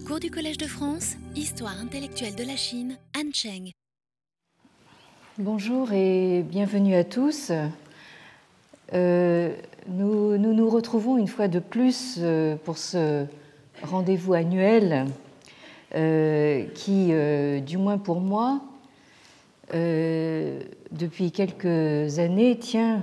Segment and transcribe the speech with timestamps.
[0.00, 3.72] Cours du Collège de France, Histoire intellectuelle de la Chine, Han Cheng.
[5.38, 7.52] Bonjour et bienvenue à tous.
[8.94, 9.54] Euh,
[9.88, 13.26] nous, nous, retrouvons une fois de plus euh, pour ce
[13.82, 15.06] rendez-vous annuel
[15.94, 17.12] euh, qui,
[17.62, 18.62] du moins pour moi,
[19.74, 23.02] depuis quelques années, tient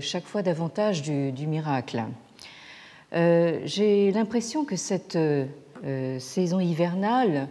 [0.00, 2.04] chaque fois davantage du miracle.
[3.12, 5.18] J'ai l'impression que cette
[6.18, 7.48] saison hivernale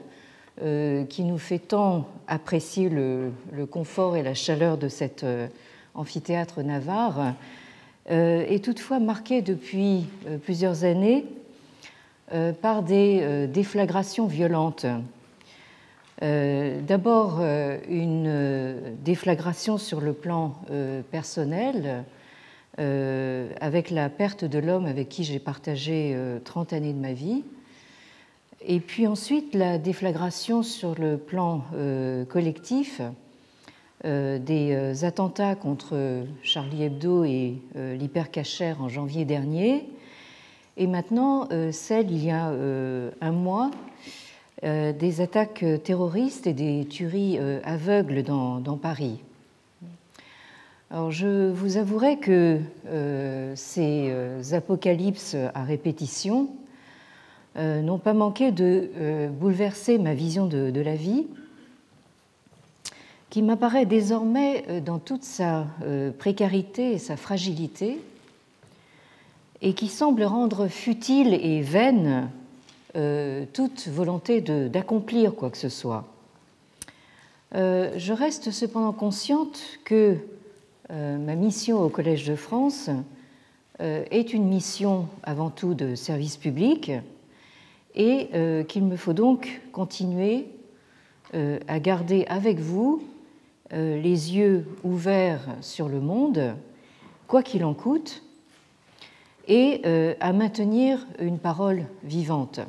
[0.57, 3.31] qui nous fait tant apprécier le,
[3.69, 5.25] confort et la chaleur de cet
[5.95, 7.33] amphithéâtre navarre
[8.09, 11.25] euh, est toutefois marquée depuis euh, plusieurs années
[12.33, 14.85] euh, par des déflagrations violentes.
[16.21, 17.41] D'abord,
[17.89, 20.53] une déflagration sur le plan
[21.09, 22.03] personnel,
[22.77, 27.43] avec la perte de l'homme avec qui j'ai partagé 30 années de ma vie.
[28.65, 31.63] Et puis ensuite, la déflagration sur le plan
[32.29, 33.01] collectif,
[34.03, 39.87] euh, des euh, attentats contre Charlie Hebdo et euh, l'hypercacher en janvier dernier,
[40.75, 43.69] et maintenant celle, il y a un mois,
[44.63, 49.19] des attaques terroristes et des tueries aveugles dans, Paris.
[50.89, 52.61] Alors je vous avouerai que
[53.53, 56.47] ces apocalypses à répétition
[57.55, 61.25] n'ont pas manqué de bouleverser ma vision de la vie
[63.31, 67.99] qui m'apparaît désormais euh, dans toute sa euh, précarité et sa fragilité,
[69.63, 72.29] et qui semble rendre futile et vaine
[72.95, 76.05] euh, toute volonté d'accomplir quoi que ce soit.
[77.53, 80.17] je reste cependant consciente que
[80.89, 82.89] ma mission au Collège de France
[83.79, 86.91] est une mission avant tout de service public
[87.95, 88.29] et
[88.67, 90.47] qu'il me faut donc continuer
[91.33, 93.01] à garder avec vous
[93.73, 96.55] euh, les yeux ouverts sur le monde,
[97.27, 98.21] quoi qu'il en coûte,
[99.47, 102.59] et euh, à maintenir une parole vivante.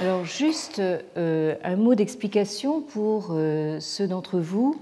[0.00, 3.36] Alors juste euh, un mot d'explication pour
[3.80, 4.80] ceux d'entre vous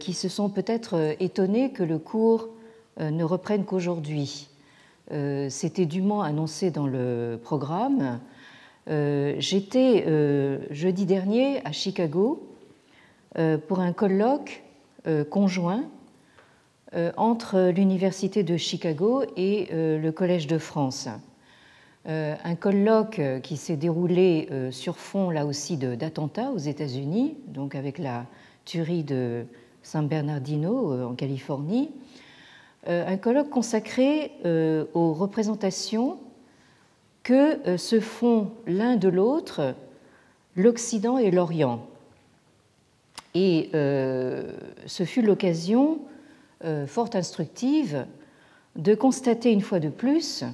[0.00, 2.48] qui se sont peut-être étonnés que le cours
[2.98, 4.48] ne reprenne qu'aujourd'hui.
[5.48, 8.20] C'était dûment annoncé dans le programme.
[8.86, 10.06] J'étais
[10.70, 12.52] jeudi dernier à Chicago
[13.38, 14.62] euh, pour un colloque
[15.06, 15.84] euh, conjoint
[16.94, 21.08] euh, entre l'Université de Chicago et le Collège de France.
[22.04, 28.26] Un colloque qui s'est déroulé sur fond, là aussi, d'attentats aux États-Unis, donc avec la
[28.64, 29.46] tuerie de
[29.84, 31.90] San Bernardino en Californie.
[32.86, 36.18] Un colloque consacré aux représentations
[37.22, 39.74] que se font l'un de l'autre
[40.56, 41.86] l'Occident et l'Orient.
[43.34, 44.52] Et euh,
[44.86, 46.00] ce fut l'occasion
[46.64, 48.06] euh, fort instructive
[48.76, 50.44] de constater une fois de plus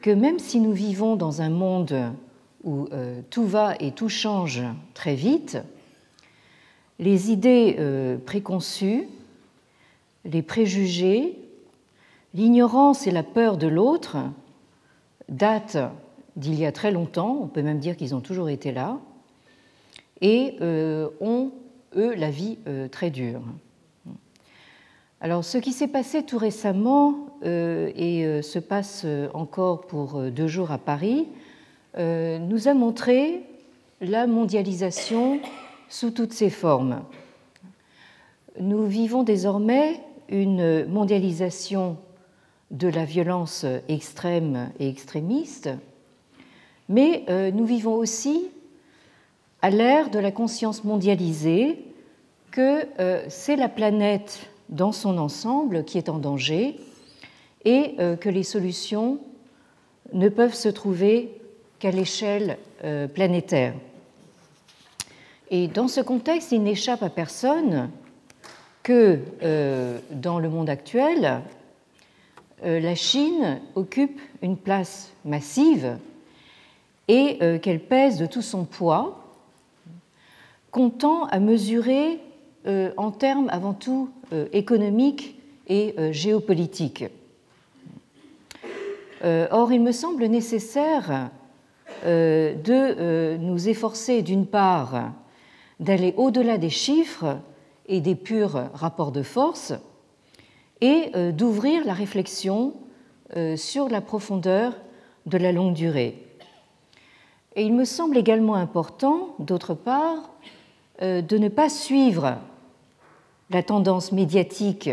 [0.00, 2.12] que même si nous vivons dans un monde
[2.62, 4.62] où euh, tout va et tout change
[4.94, 5.58] très vite,
[6.98, 7.76] les idées
[8.26, 9.06] préconçues,
[10.28, 11.36] les préjugés,
[12.34, 14.18] l'ignorance et la peur de l'autre
[15.28, 15.78] datent
[16.36, 18.98] d'il y a très longtemps, on peut même dire qu'ils ont toujours été là,
[20.20, 21.50] et euh, ont,
[21.96, 23.42] eux, la vie euh, très dure.
[25.20, 30.70] Alors, ce qui s'est passé tout récemment euh, et se passe encore pour deux jours
[30.70, 31.26] à Paris
[31.96, 33.42] nous a montré
[34.00, 35.40] la mondialisation
[35.88, 37.02] sous toutes ses formes.
[38.60, 41.96] Nous vivons désormais une mondialisation
[42.70, 45.70] de la violence extrême et extrémiste,
[46.88, 48.50] mais nous vivons aussi
[49.62, 51.84] à l'ère de la conscience mondialisée
[52.50, 56.76] que euh, c'est la planète dans son ensemble qui est en danger
[57.64, 59.18] et euh, que les solutions
[60.12, 61.40] ne peuvent se trouver
[61.78, 63.74] qu'à l'échelle euh, planétaire.
[65.50, 67.90] Et dans ce contexte, il n'échappe à personne
[68.82, 69.18] que
[70.10, 71.42] dans le monde actuel,
[72.62, 75.98] la Chine occupe une place massive
[77.08, 79.28] et qu'elle pèse de tout son poids
[80.70, 82.20] comptant à mesurer
[82.66, 87.04] euh, en termes avant tout euh, économiques et euh, géopolitiques.
[89.50, 91.30] Or, il me semble nécessaire
[92.04, 95.10] de nous efforcer d'une part
[95.80, 97.38] d'aller au-delà des chiffres
[97.88, 99.72] et des purs rapports de force
[100.80, 102.74] et d'ouvrir la réflexion
[103.56, 104.74] sur la profondeur
[105.26, 106.24] de la longue durée.
[107.56, 110.30] Et il me semble également important, d'autre part,
[111.02, 112.36] de ne pas suivre
[113.50, 114.90] la tendance médiatique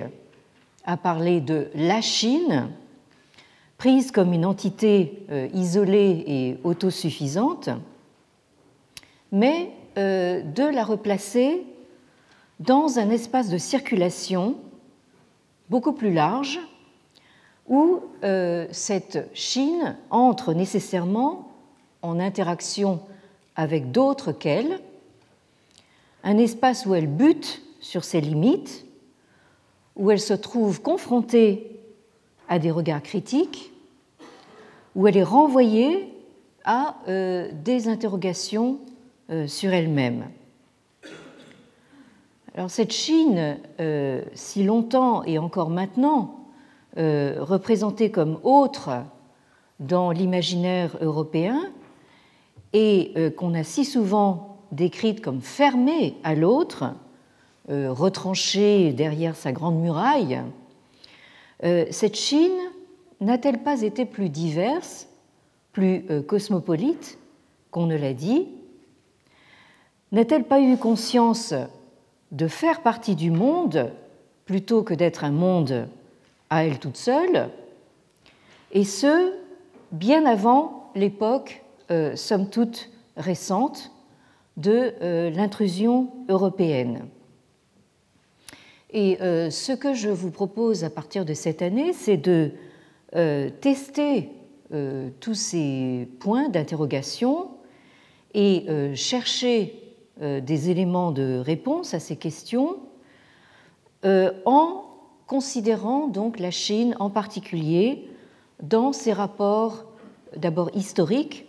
[0.86, 2.70] à parler de la Chine,
[3.78, 7.70] prise comme une entité isolée et autosuffisante,
[9.32, 11.66] mais de la replacer
[12.60, 14.56] dans un espace de circulation
[15.70, 16.60] beaucoup plus large
[17.68, 21.52] où euh, cette Chine entre nécessairement
[22.02, 23.00] en interaction
[23.56, 24.80] avec d'autres qu'elle,
[26.24, 28.86] un espace où elle bute sur ses limites,
[29.96, 31.80] où elle se trouve confrontée
[32.50, 33.72] à des regards critiques,
[34.96, 36.14] où elle est renvoyée
[36.64, 38.80] à euh, des interrogations
[39.30, 40.26] euh, sur elle-même.
[42.58, 46.46] Alors cette Chine, euh, si longtemps et encore maintenant
[46.98, 48.92] euh, représentée comme autre
[49.82, 51.70] dans l'imaginaire européen
[52.72, 56.86] et euh, qu'on a si souvent décrite comme fermée à l'autre,
[57.68, 60.40] retranchée derrière sa grande muraille,
[61.64, 62.52] cette Chine
[63.22, 65.08] n'a-t-elle pas été plus diverse,
[65.72, 67.18] plus cosmopolite
[67.72, 68.48] qu'on ne l'a dit?
[70.12, 71.56] N'a-t-elle pas eu conscience
[72.32, 73.92] de faire partie du monde
[74.46, 75.88] plutôt que d'être un monde
[76.50, 77.50] à elle toute seule,
[78.72, 79.34] et ce,
[79.92, 83.92] bien avant l'époque, euh, somme toute récente,
[84.58, 87.06] de euh, l'intrusion européenne.
[88.92, 92.52] Et euh, ce que je vous propose à partir de cette année, c'est de
[93.62, 94.30] tester
[95.22, 97.48] tous ces points d'interrogation
[98.34, 99.85] et chercher
[100.22, 102.78] des éléments de réponse à ces questions
[104.06, 104.84] euh, en
[105.26, 108.08] considérant donc la Chine en particulier
[108.62, 109.86] dans ses rapports
[110.38, 111.46] d'abord historiques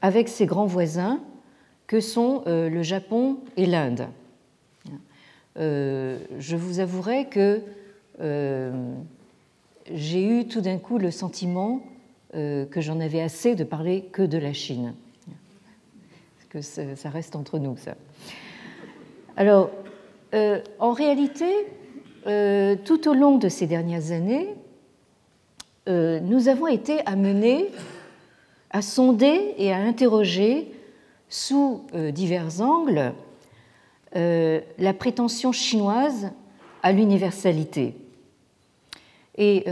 [0.00, 1.20] avec ses grands voisins
[1.86, 4.08] que sont euh, le Japon et l'Inde.
[5.56, 7.62] Je vous avouerai que
[9.92, 11.82] j'ai eu tout d'un coup le sentiment
[12.32, 14.94] que j'en avais assez de parler que de la Chine
[16.62, 17.94] ça reste entre nous, ça.
[19.38, 19.70] Alors,
[20.34, 21.46] euh, en réalité,
[22.26, 24.48] euh, tout au long de ces dernières années,
[25.88, 27.68] euh, nous avons été amenés
[28.70, 30.72] à sonder et à interroger
[31.30, 31.82] sous
[32.12, 33.12] divers angles
[34.14, 36.30] la prétention chinoise
[36.82, 37.94] à l'universalité.
[39.36, 39.64] Et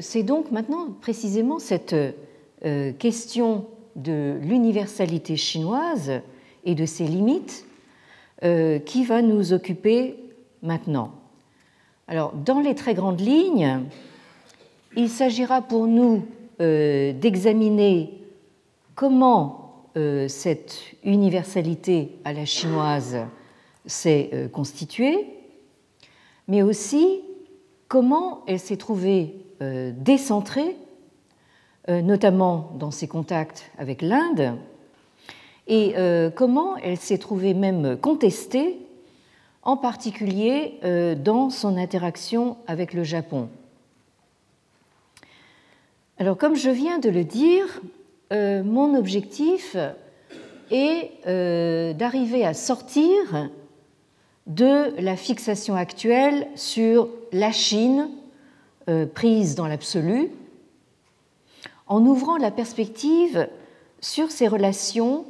[0.00, 1.94] c'est donc maintenant précisément cette
[2.98, 3.66] question
[3.96, 6.20] de l'universalité chinoise
[6.64, 7.66] et de ses limites
[8.44, 10.16] euh, qui va nous occuper
[10.62, 11.12] maintenant.
[12.06, 13.80] Alors, dans les très grandes lignes,
[14.94, 16.26] il s'agira pour nous
[16.60, 18.20] euh, d'examiner
[18.94, 23.16] comment euh, cette universalité à la chinoise
[23.86, 25.26] s'est constituée,
[26.48, 27.22] mais aussi
[27.88, 30.76] comment elle s'est trouvée décentrée
[31.88, 34.56] notamment dans ses contacts avec l'Inde,
[35.66, 38.78] et euh, comment elle s'est trouvée même contestée,
[39.62, 43.48] en particulier euh, dans son interaction avec le Japon.
[46.18, 47.82] Alors, comme je viens de le dire,
[48.30, 49.76] mon objectif
[50.70, 51.10] est
[51.94, 53.50] d'arriver à sortir
[54.46, 58.08] de la fixation actuelle sur la Chine
[59.14, 60.30] prise dans l'absolu,
[61.86, 63.48] en ouvrant la perspective
[64.00, 65.24] sur ses relations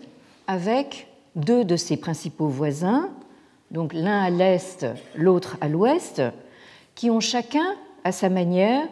[0.47, 3.11] avec deux de ses principaux voisins,
[3.71, 6.23] donc l'un à l'est, l'autre à l'ouest,
[6.95, 8.87] qui ont chacun, à sa manière,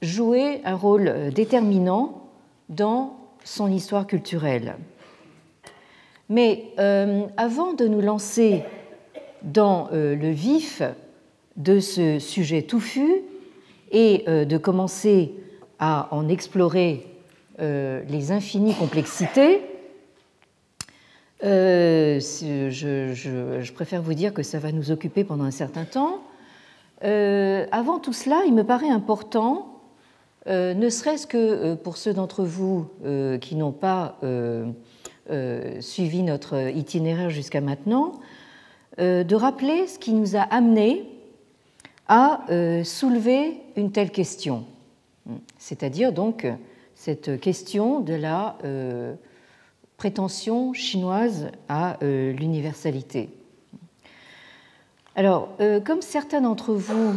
[0.00, 2.22] joué un rôle déterminant
[2.68, 4.76] dans son histoire culturelle.
[6.28, 8.64] Mais euh, avant de nous lancer
[9.42, 10.82] dans euh, le vif
[11.56, 13.22] de ce sujet touffu
[13.92, 15.32] et euh, de commencer
[15.78, 17.06] à en explorer
[17.60, 19.62] euh, les infinies complexités,
[21.44, 26.22] euh, je, préfère vous dire que ça va nous occuper pendant un certain temps.
[27.04, 29.72] Euh, avant tout cela, il me paraît important,
[30.48, 32.86] ne serait-ce que pour ceux d'entre vous
[33.40, 34.16] qui n'ont pas
[35.80, 38.12] suivi notre itinéraire jusqu'à maintenant,
[38.98, 41.02] de rappeler ce qui nous a amené
[42.06, 42.42] à
[42.84, 44.64] soulever une telle question
[45.58, 46.46] c'est-à-dire donc
[46.94, 49.14] cette question de la euh,
[49.96, 53.28] prétention chinoise à euh, l'universalité.
[55.14, 57.14] Alors, euh, comme certains d'entre vous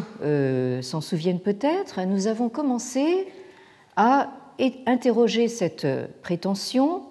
[0.81, 3.27] s'en souviennent peut-être, nous avons commencé
[3.95, 4.29] à
[4.85, 5.87] interroger cette
[6.21, 7.03] prétention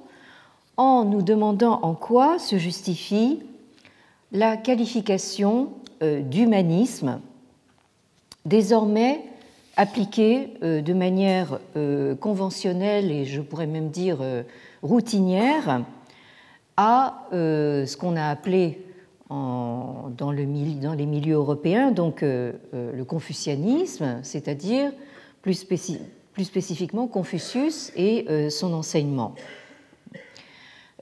[0.77, 3.43] en nous demandant en quoi se justifie
[4.33, 7.21] la qualification d'humanisme
[8.45, 9.28] désormais
[9.79, 11.59] appliquée de manière
[12.21, 14.19] conventionnelle et je pourrais même dire
[14.83, 15.85] routinière
[16.77, 18.79] à ce qu'on a appelé
[19.31, 24.93] dans, le, dans, les milieux européens, donc euh, euh, le confucianisme, c'est-à-dire
[25.43, 29.35] plus, spécifiquement Confucius et euh, son enseignement.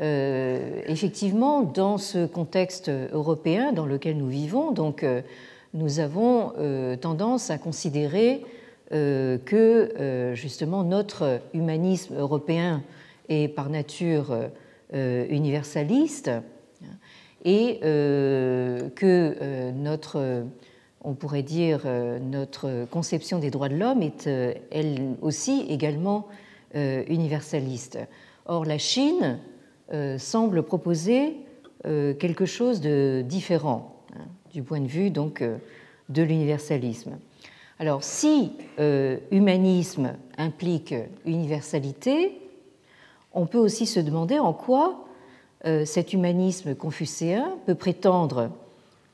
[0.00, 5.06] effectivement, dans ce contexte européen dans lequel nous vivons, donc,
[5.72, 6.52] nous avons
[7.00, 8.44] tendance à considérer
[8.90, 12.82] que justement notre humanisme européen
[13.28, 14.36] est par nature
[14.92, 16.30] universaliste
[17.46, 20.44] et euh, que euh, notre,
[21.02, 24.28] on pourrait dire, euh, notre conception des droits de l'homme est
[24.70, 26.26] elle aussi également
[26.74, 27.98] universaliste.
[28.44, 29.38] Or, la Chine
[30.18, 31.36] semble proposer
[31.84, 35.42] quelque chose de différent hein, du point de vue donc
[36.10, 37.12] de l'universalisme.
[37.78, 38.52] Alors, si
[39.30, 42.38] humanisme implique universalité,
[43.36, 45.04] on peut aussi se demander en quoi
[45.66, 48.50] euh, cet humanisme confucéen peut prétendre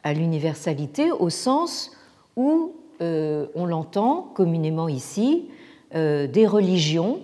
[0.05, 1.91] à l'universalité au sens
[2.37, 5.49] où euh, on l'entend communément ici,
[5.95, 7.21] euh, des religions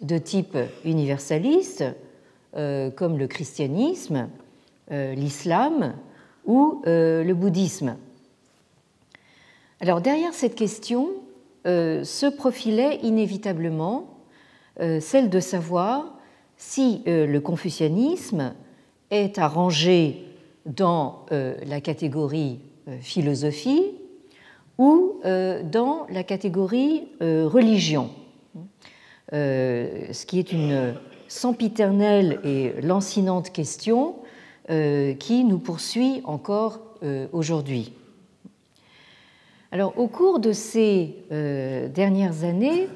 [0.00, 1.84] de type universaliste,
[2.52, 4.28] comme le christianisme,
[4.90, 5.94] l'islam
[6.46, 7.94] ou le bouddhisme.
[9.80, 11.08] Alors derrière cette question
[11.64, 14.18] se profilait inévitablement
[15.00, 16.20] celle de savoir
[16.60, 18.52] si euh, le confucianisme
[19.10, 19.50] est à
[20.66, 23.94] dans euh, la catégorie euh, philosophie
[24.78, 28.08] ou dans la catégorie religion,
[29.30, 30.94] ce qui est une
[31.28, 34.14] sempiternelle et lancinante question
[34.70, 36.80] qui nous poursuit encore
[37.32, 37.92] aujourd'hui.
[39.72, 42.88] Alors, au cours de ces dernières années,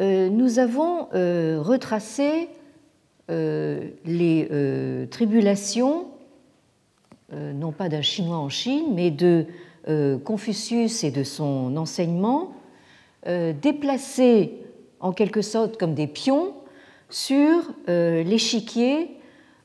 [0.00, 2.48] euh, nous avons euh, retracé
[3.30, 4.48] euh, les
[5.10, 6.06] tribulations,
[7.32, 9.46] non pas d'un Chinois en Chine, mais de
[10.24, 12.52] Confucius et de son enseignement,
[13.26, 14.54] déplacés
[15.00, 16.54] en quelque sorte comme des pions
[17.10, 19.10] sur l'échiquier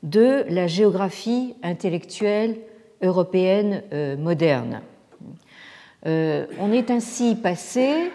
[0.01, 2.57] de la géographie intellectuelle
[3.01, 3.83] européenne
[4.19, 4.81] moderne.
[6.05, 8.11] On est ainsi passé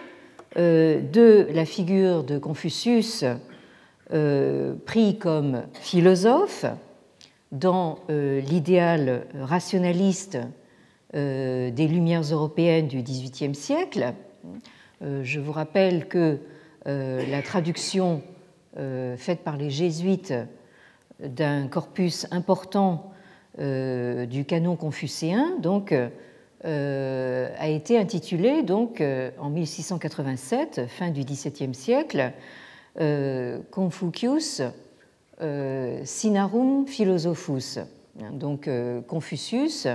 [0.57, 3.23] euh, de la figure de Confucius
[4.11, 6.65] euh, pris comme philosophe
[7.51, 10.39] dans euh, l'idéal rationaliste
[11.13, 14.13] des Lumières européennes du XVIIIe siècle.
[15.01, 16.37] Je vous rappelle que
[16.85, 18.21] la traduction
[19.17, 20.35] faite par les jésuites
[21.19, 23.11] d'un corpus important
[23.57, 26.09] du canon confucéen, donc euh,
[26.63, 32.33] a été intitulé donc euh, en 1687, fin du XVIIe siècle,
[32.99, 34.61] euh, Confucius
[36.03, 37.79] Sinarum Philosophus,
[38.33, 38.69] donc
[39.07, 39.87] Confucius,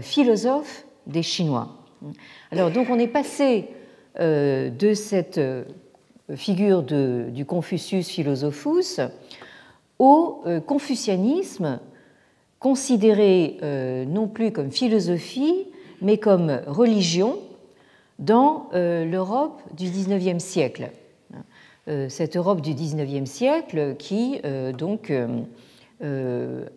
[0.00, 1.74] philosophe des Chinois.
[2.52, 3.68] Alors donc on est passé
[4.16, 5.40] de cette
[6.36, 9.00] figure de, du Confucius Philosophus
[9.98, 11.80] au confucianisme
[12.64, 15.66] considérée euh, non plus comme philosophie,
[16.00, 17.38] mais comme religion
[18.18, 20.90] dans euh, l'Europe du XIXe siècle.
[21.88, 24.40] Euh, cette Europe du XIXe siècle qui
[24.78, 25.12] donc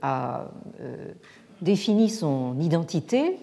[0.02, 0.52] a
[1.62, 3.38] défini son identité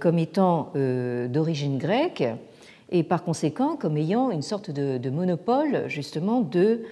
[0.00, 2.24] comme étant d'origine grecque
[2.90, 6.82] et par conséquent comme ayant une sorte de, de monopole justement de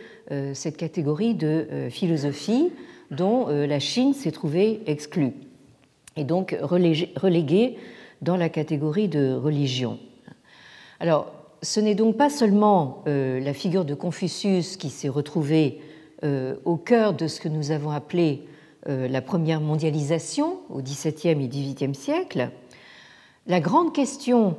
[0.55, 2.71] cette catégorie de philosophie
[3.13, 5.35] dont euh, la Chine s'est trouvée exclue
[6.17, 7.79] et donc reléguée
[8.23, 9.99] dans la catégorie de religion.
[10.99, 15.81] Alors, ce n'est donc pas seulement euh, la figure de Confucius qui s'est retrouvée
[16.25, 18.49] euh, au cœur de ce que nous avons appelé
[18.85, 22.51] la première mondialisation au XVIIe et XVIIIe siècle.
[23.47, 24.57] La grande question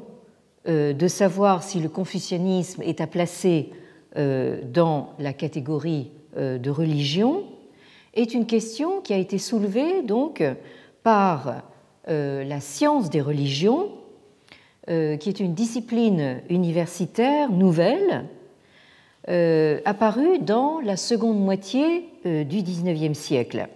[0.66, 3.72] de savoir si le confucianisme est à placer
[4.16, 7.44] dans la catégorie de religion
[8.14, 10.44] est une question qui a été soulevée donc
[11.04, 11.64] par
[12.10, 13.90] euh, la science des religions,
[14.90, 18.26] euh, qui est une discipline universitaire nouvelle,
[19.30, 23.68] euh, apparue dans la seconde moitié du XIXe siècle.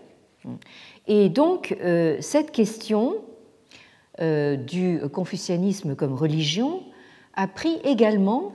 [1.08, 1.76] Et donc
[2.22, 3.16] cette question
[4.20, 6.82] du confucianisme comme religion
[7.34, 8.54] a pris également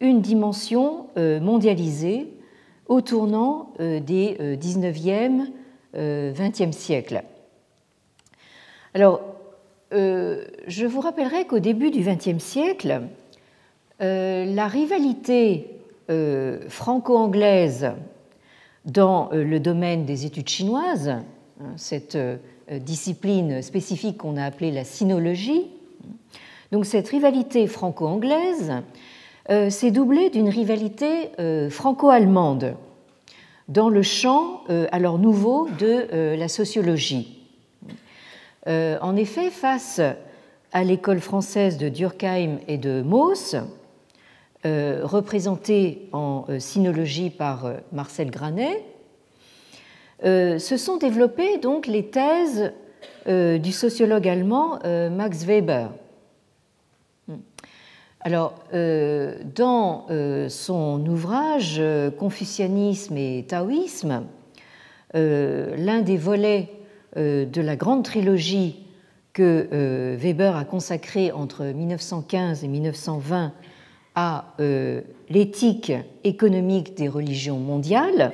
[0.00, 2.37] une dimension mondialisée
[2.88, 5.46] au tournant des 19e,
[5.94, 7.22] 20e siècles.
[8.94, 9.20] Alors,
[9.92, 13.02] je vous rappellerai qu'au début du XXe siècle,
[14.00, 15.70] la rivalité
[16.68, 17.92] franco-anglaise
[18.84, 21.24] dans le domaine des études chinoises, hein,
[21.76, 22.18] cette
[22.70, 25.66] discipline spécifique qu'on a appelée la sinologie,
[26.70, 28.80] donc cette rivalité franco-anglaise euh,
[29.48, 32.76] s'est doublée d'une rivalité euh, franco-allemande
[33.68, 37.34] dans le champ euh, alors nouveau de la sociologie.
[38.66, 39.98] En effet, face
[40.72, 43.56] à l'école française de Durkheim et de Mauss,
[44.64, 48.84] représentée en sinologie par Marcel Granet,
[50.22, 52.74] se sont développées donc les thèses
[53.26, 55.88] du sociologue allemand Max Weber
[58.20, 64.24] alors, euh, dans euh, son ouvrage euh, Confucianisme et Taoïsme,
[65.14, 66.68] l'un des volets
[67.16, 68.84] de la grande trilogie
[69.32, 73.54] que Weber a consacré entre 1915 et 1920
[74.14, 74.54] à
[75.30, 75.92] l'éthique
[76.24, 78.32] économique des religions mondiales,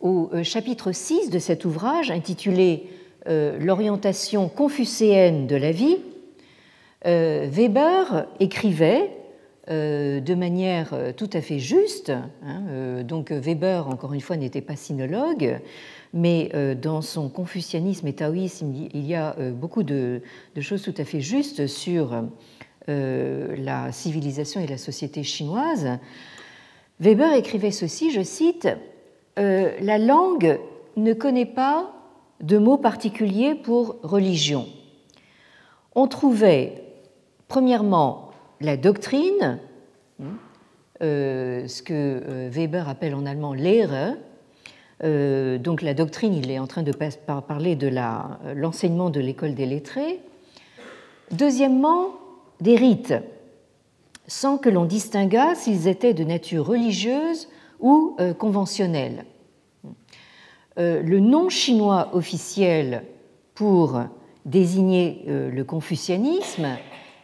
[0.00, 2.84] au chapitre 6 de cet ouvrage intitulé
[3.26, 5.98] L'orientation confucéenne de la vie,
[7.04, 9.10] Weber écrivait
[9.70, 12.10] euh, de manière euh, tout à fait juste.
[12.10, 15.60] Hein, donc Weber, encore une fois, n'était pas sinologue,
[16.12, 20.22] mais dans son confucianisme et taoïsme, il y a beaucoup de,
[20.60, 22.24] choses tout à fait justes sur
[22.88, 25.98] la civilisation et la société chinoise.
[26.98, 28.68] Weber écrivait ceci, je cite,
[29.36, 30.58] La langue
[30.96, 31.92] ne connaît pas
[32.40, 34.66] de mots particuliers pour religion.
[35.94, 36.79] On trouvait
[37.50, 38.30] Premièrement,
[38.60, 39.58] la doctrine,
[41.02, 44.14] euh, ce que euh, Weber appelle en allemand Lehre.
[45.02, 47.90] Euh, donc la doctrine, il est en train de parler de
[48.54, 50.20] l'enseignement de l'école des lettrés.
[51.32, 52.10] Deuxièmement,
[52.60, 53.14] des rites,
[54.28, 57.48] sans que l'on distinguât s'ils étaient de nature religieuse
[57.80, 59.24] ou conventionnelle.
[60.76, 63.02] le nom chinois officiel
[63.54, 64.00] pour
[64.44, 66.68] désigner le confucianisme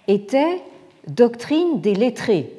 [0.08, 0.62] était
[1.06, 2.52] doctrine des lettrés.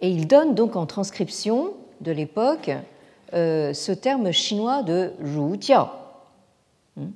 [0.00, 2.70] Et il donne donc en transcription de l'époque
[3.34, 5.12] euh, ce terme chinois de
[5.60, 5.86] Jiao,
[6.96, 7.06] hmm,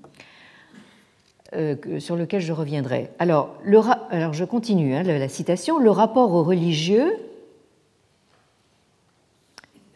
[1.55, 3.11] euh, sur lequel je reviendrai.
[3.19, 5.79] Alors, je continue hein, la citation.
[5.79, 7.17] Le rapport au religieux,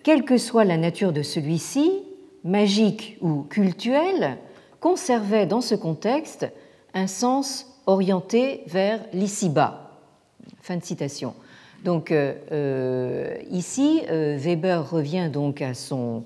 [0.04, 1.90] quelle que soit la nature de celui-ci,
[2.44, 4.38] magique ou cultuel,
[4.80, 6.46] conservait dans ce contexte
[6.94, 9.90] un sens orienté vers l'ici-bas.
[10.60, 11.34] Fin de citation.
[11.84, 16.24] Donc euh, euh, ici, euh, Weber revient donc à son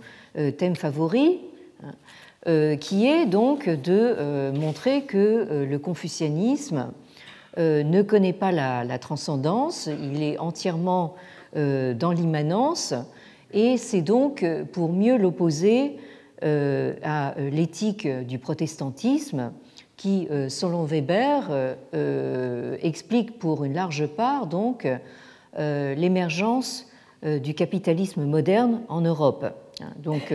[0.59, 1.40] thème favori,
[1.83, 6.92] hein, qui est donc de montrer que le confucianisme
[7.59, 11.16] ne connaît pas la, la, transcendance, il est entièrement
[11.57, 12.94] dans l'immanence,
[13.53, 15.96] et c'est donc pour mieux l'opposer
[16.42, 19.51] à l'éthique du protestantisme
[20.01, 24.89] qui, euh, selon Weber, euh, euh, explique pour une large part donc
[25.57, 26.87] l'émergence
[27.25, 29.47] du capitalisme moderne en Europe.
[29.97, 30.33] Donc,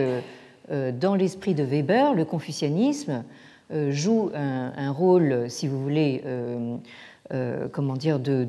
[0.70, 3.24] dans l'esprit de Weber, le confucianisme
[3.88, 6.22] joue un, rôle, si vous voulez,
[7.72, 8.46] comment dire, de,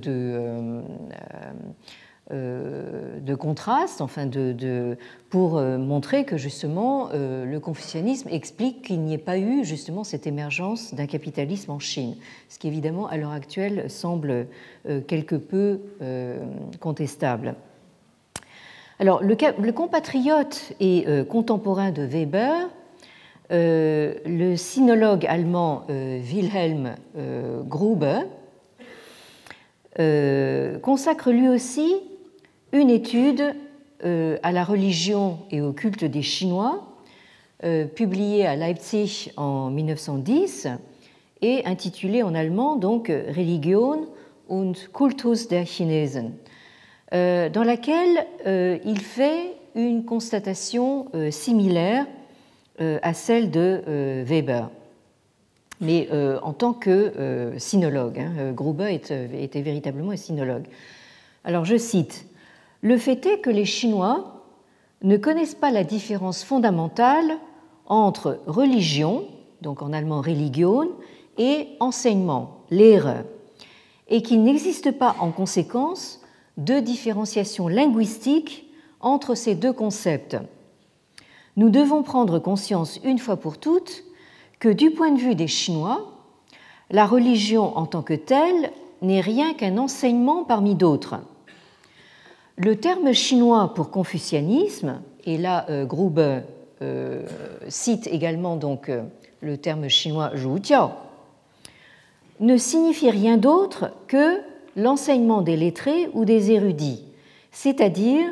[2.29, 4.97] de contraste, enfin de,
[5.29, 10.03] pour euh, montrer que justement euh, le confucianisme explique qu'il n'y ait pas eu justement
[10.03, 12.15] cette émergence d'un capitalisme en Chine,
[12.49, 14.47] ce qui évidemment à l'heure actuelle semble
[15.07, 15.79] quelque peu
[16.79, 17.55] contestable.
[18.99, 22.69] Alors le, le compatriote et contemporain de Weber,
[23.49, 26.95] le sinologue allemand Wilhelm
[27.67, 28.19] Gruber,
[30.81, 31.95] consacre lui aussi
[32.71, 33.55] une étude
[34.03, 36.87] euh, à la religion et au culte des Chinois,
[37.63, 40.67] euh, publiée à Leipzig en 1910
[41.41, 44.07] et intitulée en allemand donc Religion
[44.49, 46.33] und Kultus der Chinesen,
[47.13, 52.05] euh, dans laquelle il fait une constatation similaire
[52.79, 54.69] à celle de Weber
[55.79, 56.09] mais
[56.41, 58.19] en tant que sinologue.
[58.19, 60.65] Hein, Gruber était véritablement un sinologue.
[61.43, 62.26] Alors je cite
[62.81, 64.43] le fait est que les Chinois
[65.03, 67.37] ne connaissent pas la différence fondamentale
[67.85, 69.25] entre religion,
[69.61, 70.89] donc en allemand Religion,
[71.37, 73.23] et enseignement, Lehre,
[74.07, 76.21] et qu'il n'existe pas en conséquence
[76.57, 78.65] de différenciation linguistique
[78.99, 80.37] entre ces deux concepts.
[81.55, 84.03] Nous devons prendre conscience une fois pour toutes
[84.59, 86.11] que du point de vue des Chinois,
[86.89, 91.15] la religion en tant que telle n'est rien qu'un enseignement parmi d'autres.
[92.59, 96.39] Le terme chinois pour confucianisme, et là euh, Gruber
[96.81, 97.21] euh,
[97.67, 99.03] cite également donc euh,
[99.41, 100.89] le terme chinois Zhujiao,
[102.39, 104.39] ne signifie rien d'autre que
[104.75, 107.03] l'enseignement des lettrés ou des érudits,
[107.51, 108.25] c'est-à-dire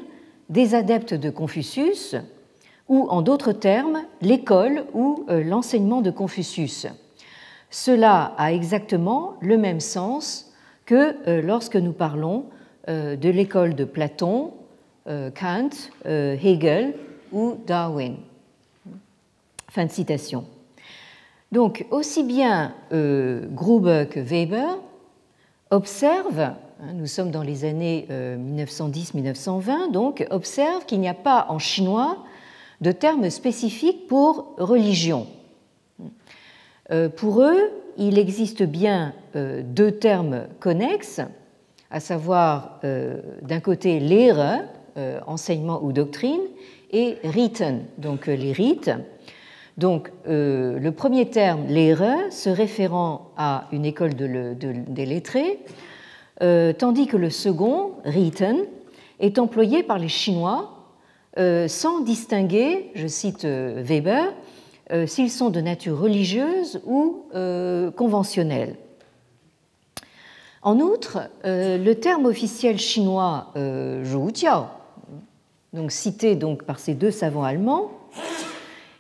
[0.49, 2.15] des adeptes de Confucius,
[2.89, 6.87] ou en d'autres termes, l'école ou l'enseignement de Confucius.
[7.69, 10.51] Cela a exactement le même sens
[10.85, 12.45] que lorsque nous parlons
[12.87, 14.53] de l'école de Platon,
[15.05, 15.69] Kant,
[16.05, 16.93] Hegel
[17.31, 18.17] ou Darwin.
[19.69, 20.45] Fin de citation.
[21.51, 24.77] Donc, aussi bien Gruber que Weber
[25.71, 26.55] observe, hein,
[26.93, 32.23] nous sommes dans les années 1910-1920, euh, donc observe qu'il n'y a pas en chinois
[32.81, 35.27] de terme spécifique pour religion.
[36.91, 41.21] Euh, pour eux, il existe bien euh, deux termes connexes,
[41.91, 44.63] à savoir d'un côté lehre,
[45.27, 46.41] enseignement ou doctrine,
[46.91, 48.91] et riten, donc les rites.
[49.77, 55.59] Donc, euh, le premier terme, l'erreur, se référant à une école des lettrés,
[56.41, 58.57] euh, tandis que le second, Riten,
[59.19, 60.71] est employé par les Chinois
[61.37, 64.33] euh, sans distinguer, je cite Weber,
[65.07, 67.23] s'ils sont de nature religieuse ou
[67.97, 68.75] conventionnelle.
[70.65, 74.65] En outre, le terme officiel chinois Zhujiao,
[75.73, 77.91] donc cité par ces deux savants allemands,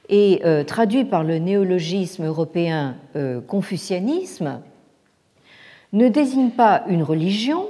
[0.09, 4.61] et euh, traduit par le néologisme européen euh, confucianisme,
[5.93, 7.67] ne désigne pas une religion,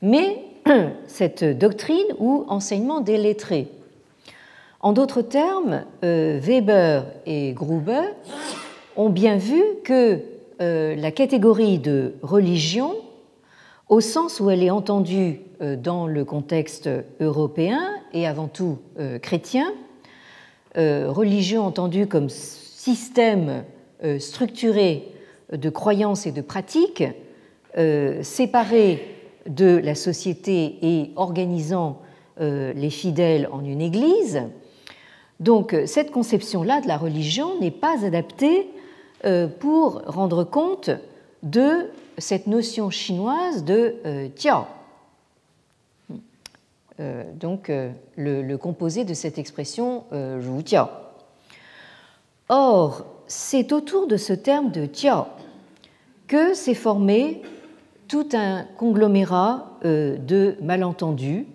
[0.00, 0.42] mais
[1.06, 3.68] cette doctrine ou enseignement des lettrés.
[4.80, 8.02] En d'autres termes, euh, Weber et Gruber
[8.96, 10.20] ont bien vu que
[10.60, 12.94] la catégorie de religion,
[13.88, 16.88] au sens où elle est entendue dans le contexte
[17.20, 17.80] européen
[18.12, 18.78] et avant tout
[19.22, 19.72] chrétien,
[20.76, 23.62] euh, religion entendue comme système
[24.02, 25.06] euh, structuré
[25.52, 27.04] de croyances et de pratiques,
[27.78, 29.06] euh, séparé
[29.46, 32.00] de la société et organisant
[32.40, 34.42] les fidèles en une église.
[35.38, 38.68] Donc cette conception-là de la religion n'est pas adaptée
[39.60, 40.90] pour rendre compte
[41.44, 44.64] de cette notion chinoise de tiao,
[47.00, 50.86] euh, donc euh, le, composé de cette expression euh, Tiao.
[52.48, 55.24] Or, c'est autour de ce terme de tiao
[56.28, 57.42] que s'est formé
[58.06, 61.46] tout un conglomérat de malentendus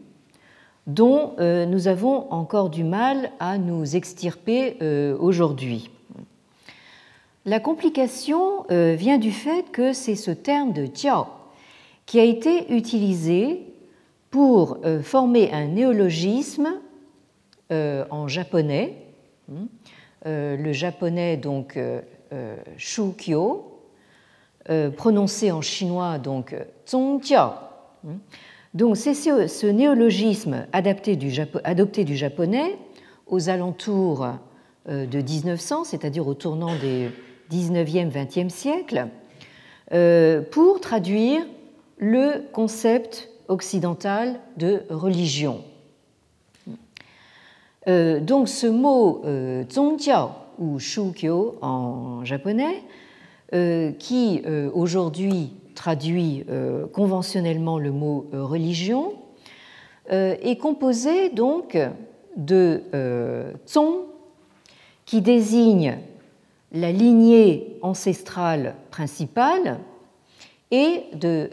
[0.87, 4.77] dont nous avons encore du mal à nous extirper
[5.19, 5.89] aujourd'hui.
[7.45, 11.25] La complication vient du fait que c'est ce terme de tiao
[12.09, 13.69] qui a été utilisé
[14.31, 16.69] pour euh, former un néologisme
[17.71, 18.97] euh, en japonais,
[20.25, 21.79] euh, le japonais donc
[22.77, 23.79] shukyo,
[24.97, 26.55] prononcé en chinois donc
[26.87, 27.51] zongjiao.
[28.03, 28.17] Hmm.
[28.73, 31.17] Donc c'est ce néologisme adapté
[31.63, 32.75] adopté du japonais
[33.27, 34.27] aux alentours
[34.87, 37.09] de 1900, c'est-à-dire au tournant des
[37.51, 39.07] 19e, 20e siècles,
[40.51, 41.41] pour traduire
[41.97, 45.63] le concept occidentale de religion.
[47.87, 52.83] Euh, donc ce mot euh, zongjiao ou shukyo en japonais,
[53.53, 56.45] euh, qui aujourd'hui traduit
[56.91, 59.13] conventionnellement le mot religion,
[60.09, 61.77] est composé donc
[62.35, 62.81] de
[63.65, 64.07] zong
[65.05, 65.99] qui désigne
[66.71, 69.79] la lignée ancestrale principale
[70.71, 71.49] et de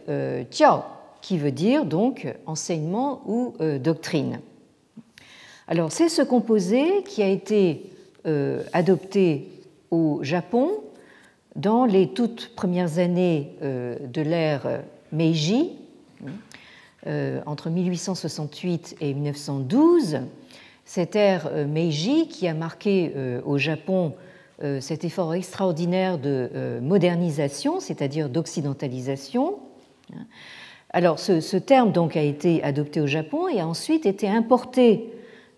[0.51, 0.83] jiao
[1.27, 4.39] qui veut dire donc enseignement ou euh, doctrine.
[5.67, 7.91] Alors c'est ce composé qui a été
[8.27, 9.49] euh, adopté
[9.91, 10.71] au Japon
[11.57, 15.73] dans les toutes premières années euh, de l'ère Meiji,
[17.47, 20.19] entre 1868 et 1912.
[20.85, 23.13] Cette ère Meiji qui a marqué
[23.45, 24.15] au Japon
[24.81, 29.59] cet effort extraordinaire de modernisation, c'est-à-dire d'occidentalisation,
[30.91, 35.13] alors ce, terme donc a été adopté au Japon et a ensuite été importé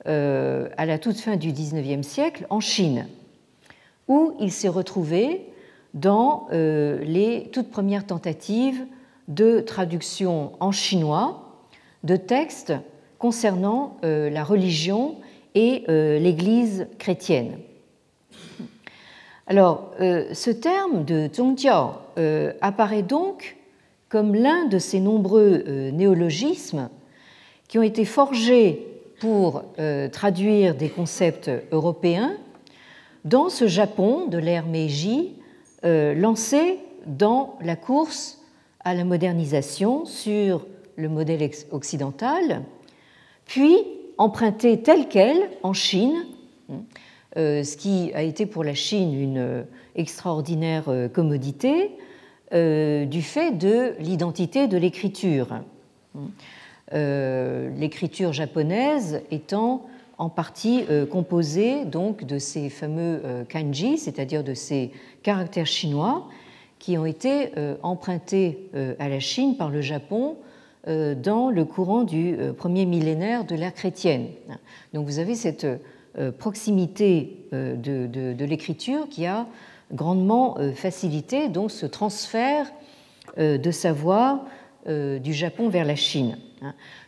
[0.06, 3.06] euh, à la toute fin du XIXe siècle en Chine,
[4.08, 5.46] où il s'est retrouvé
[5.94, 8.84] dans euh, les toutes premières tentatives
[9.28, 11.66] de traduction en chinois
[12.04, 12.72] de textes
[13.18, 15.16] concernant la religion
[15.56, 17.58] et l'Église chrétienne.
[19.48, 21.92] Alors, ce terme de zhongjiao
[22.60, 23.56] apparaît donc
[24.08, 26.90] comme l'un de ces nombreux néologismes
[27.66, 28.86] qui ont été forgés
[29.20, 29.64] pour
[30.12, 32.36] traduire des concepts européens
[33.24, 35.32] dans ce Japon de l'ère Meiji
[35.82, 38.38] lancé dans la course
[38.84, 42.62] à la modernisation sur le modèle occidental,
[43.46, 43.76] puis
[44.18, 46.26] emprunté tel quel en Chine,
[46.70, 46.74] euh,
[47.38, 51.92] ce qui a été pour la Chine une extraordinaire euh, commodité
[52.52, 55.48] euh, du fait de l'identité de l'écriture.
[56.92, 63.20] L'écriture japonaise étant en partie composée donc de ces fameux
[63.50, 64.90] kanji, c'est-à-dire de ces
[65.22, 66.28] caractères chinois
[66.78, 70.36] qui ont été euh, empruntés euh, à la Chine par le Japon
[70.86, 74.28] euh, dans le courant du premier millénaire de l'ère chrétienne.
[74.94, 75.66] Donc vous avez cette
[76.38, 79.46] proximité de, l'écriture qui a
[79.92, 82.66] grandement facilité donc ce transfert
[83.36, 84.44] de savoir
[84.86, 86.38] du Japon vers la Chine.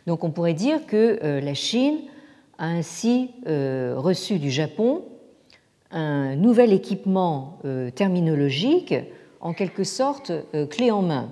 [0.07, 1.99] Donc on pourrait dire que la Chine
[2.57, 5.03] a ainsi reçu du Japon
[5.91, 7.59] un nouvel équipement
[7.95, 8.93] terminologique
[9.41, 11.29] en quelque sorte euh, clé en main.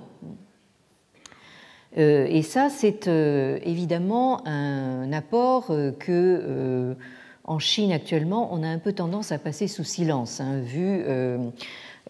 [1.96, 6.96] Euh, et ça, c'est euh, évidemment un apport que,
[7.44, 11.04] en Chine actuellement, on a un peu tendance à passer sous silence, hein, vu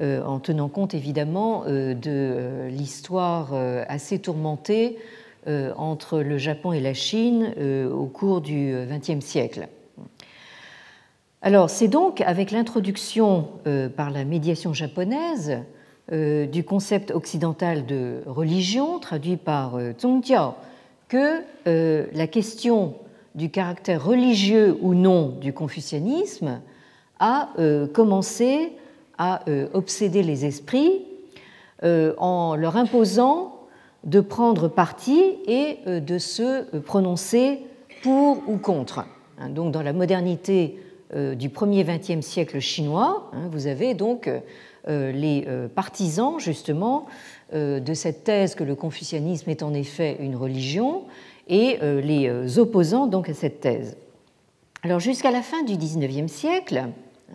[0.00, 3.54] en tenant compte évidemment de l'histoire
[3.88, 4.98] assez tourmentée
[5.46, 7.54] entre le Japon et la Chine
[7.90, 9.68] au cours du XXe siècle.
[11.42, 13.48] Alors, c'est donc avec l'introduction
[13.96, 15.62] par la médiation japonaise
[16.12, 19.92] euh, du concept occidental de religion, traduit par euh,
[21.06, 22.94] que euh, la question
[23.34, 26.60] du caractère religieux ou non du confucianisme
[27.18, 27.50] a
[27.92, 28.72] commencé
[29.18, 31.02] à obséder les esprits
[31.82, 33.60] en leur imposant
[34.04, 37.60] de prendre parti et de se prononcer
[38.02, 39.04] pour ou contre.
[39.38, 40.78] Hein, donc dans la modernité
[41.14, 44.30] du 1er 20e siècle chinois, hein, vous avez donc
[44.88, 47.04] euh, les euh, partisans justement
[47.52, 51.02] euh, de cette thèse que le confucianisme est en effet une religion
[51.50, 53.96] et les opposants donc à cette thèse.
[54.82, 56.84] Alors jusqu'à la fin du XIXe siècle,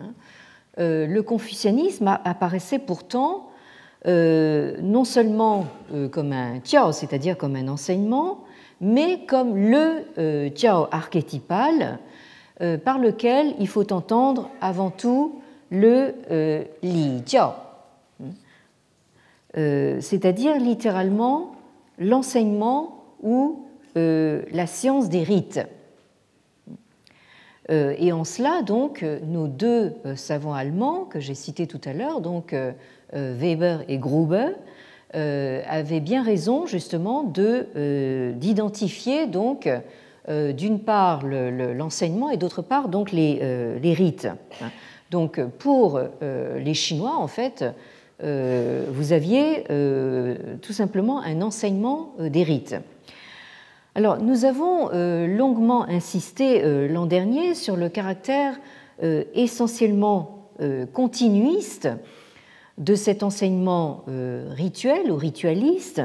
[0.00, 0.12] hein,
[0.78, 3.50] le confucianisme apparaissait pourtant
[4.06, 5.66] non seulement
[6.10, 8.44] comme un tiao, c'est-à-dire comme un enseignement,
[8.80, 11.98] mais comme le tiao archétypal
[12.84, 17.22] par lequel il faut entendre avant tout le euh, li
[19.56, 21.52] euh, c'est-à-dire littéralement
[21.98, 23.65] l'enseignement ou euh,
[23.96, 25.60] la science des rites.
[27.68, 32.54] Et en cela, donc, nos deux savants allemands que j'ai cités tout à l'heure, donc
[33.12, 34.50] Weber et Gruber,
[35.12, 39.68] avaient bien raison justement de d'identifier donc
[40.28, 44.28] d'une part l'enseignement et d'autre part donc les, les rites.
[45.10, 47.64] Donc pour euh, les Chinois, en fait,
[48.22, 52.76] euh, vous aviez euh, tout simplement un enseignement des rites.
[53.96, 58.60] Alors nous avons longuement insisté l'an dernier sur le caractère
[59.00, 60.50] essentiellement
[60.92, 61.88] continuiste
[62.76, 64.04] de cet enseignement
[64.50, 66.02] rituel ou ritualiste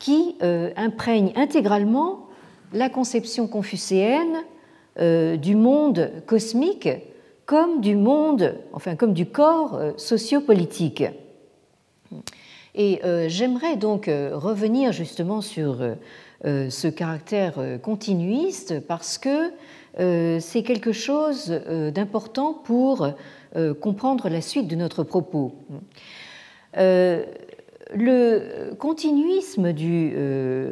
[0.00, 2.26] qui imprègne intégralement
[2.72, 4.42] la conception confucéenne
[4.98, 6.88] du monde cosmique
[7.46, 11.04] comme du monde, enfin comme du corps euh, sociopolitique.
[12.74, 15.76] Et euh, j'aimerais donc euh, revenir justement sur
[16.44, 19.50] ce caractère continuiste parce que
[20.40, 21.48] c'est quelque chose
[21.94, 23.08] d'important pour
[23.80, 25.54] comprendre la suite de notre propos.
[26.76, 30.14] Le continuisme du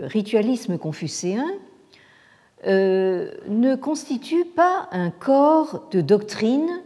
[0.05, 1.47] ritualisme confucéen
[2.65, 6.81] euh, ne constitue pas un corps de doctrine,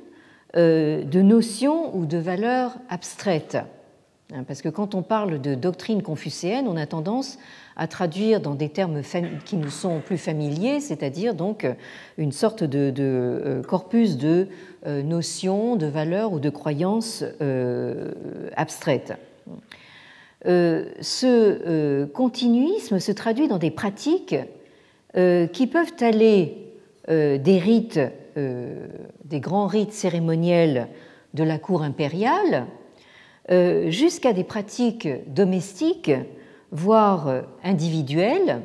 [0.56, 3.58] euh, de notions ou de valeurs abstraites.
[4.32, 7.38] Hein, parce que quand on parle de doctrine confucéenne, on a tendance
[7.76, 9.02] à traduire dans des termes
[9.44, 11.66] qui nous sont plus familiers, c'est-à-dire donc
[12.16, 14.48] une sorte de, euh, corpus de
[14.86, 17.24] notions, de valeurs ou de croyances
[18.56, 19.14] abstraites.
[20.44, 24.36] ce continuisme se traduit dans des pratiques
[25.16, 26.58] euh, qui peuvent aller
[27.08, 28.00] euh, des rites,
[28.36, 28.86] euh,
[29.24, 30.88] des grands rites cérémoniels
[31.32, 32.66] de la cour impériale,
[33.48, 36.10] jusqu'à des pratiques domestiques,
[36.76, 38.62] voire individuelles,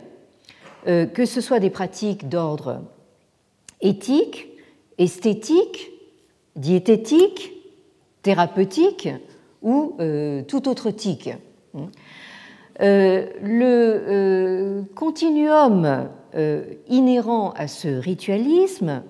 [0.85, 2.81] que ce soit des pratiques d'ordre
[3.81, 4.47] éthique,
[4.97, 5.91] esthétique,
[6.55, 7.53] diététique,
[8.21, 9.09] thérapeutique
[9.61, 9.97] ou
[10.47, 11.29] tout autre tique.
[12.79, 13.23] le
[14.95, 16.09] continuum
[16.87, 19.03] inhérent à ce ritualisme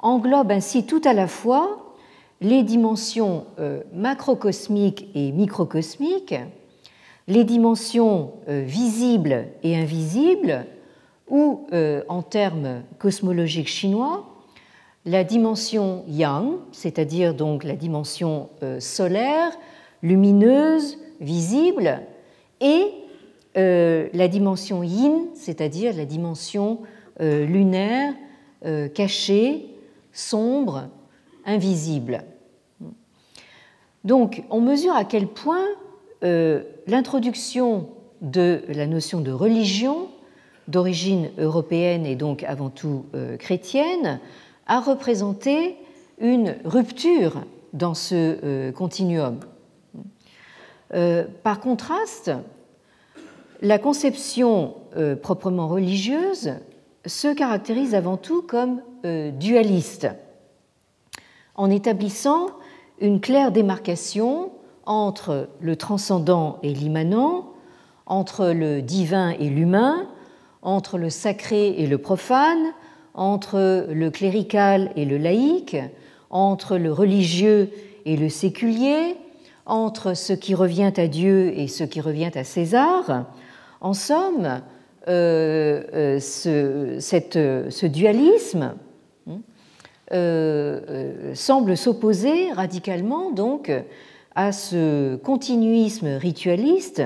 [0.00, 1.88] englobe ainsi tout à la fois
[2.40, 6.34] les dimensions euh, macrocosmiques et microcosmiques,
[7.28, 10.66] les dimensions euh, visibles et invisibles,
[11.28, 14.26] ou euh, en termes cosmologiques chinois,
[15.04, 19.52] la dimension yang, c'est-à-dire donc la dimension solaire,
[20.02, 22.00] lumineuse, visible,
[22.60, 22.92] et
[23.54, 26.80] la dimension yin, c'est-à-dire la dimension
[27.20, 28.12] lunaire,
[28.94, 29.66] cachée,
[30.12, 30.88] sombre,
[31.46, 32.24] invisible.
[34.04, 35.64] Donc on mesure à quel point
[36.24, 37.90] euh, l'introduction
[38.22, 40.08] de la notion de religion,
[40.66, 44.20] d'origine européenne et donc avant tout euh, chrétienne,
[44.66, 45.76] a représenté
[46.18, 49.38] une rupture dans ce euh, continuum.
[51.42, 52.32] par contraste,
[53.60, 54.74] la conception
[55.22, 56.54] proprement religieuse
[57.04, 60.08] se caractérise avant tout comme dualiste
[61.54, 62.46] en établissant
[63.00, 64.50] une claire démarcation
[64.88, 67.52] entre le transcendant et l'immanent,
[68.06, 70.08] entre le divin et l'humain,
[70.62, 72.72] entre le sacré et le profane,
[73.14, 75.76] entre le clérical et le laïque,
[76.30, 77.70] entre le religieux
[78.06, 79.16] et le séculier,
[79.66, 83.26] entre ce qui revient à Dieu et ce qui revient à César.
[83.80, 84.62] En somme,
[85.06, 88.74] euh, euh, ce, dualisme
[90.12, 93.70] euh, euh, semble s'opposer radicalement donc
[94.38, 97.02] à ce continuisme ritualiste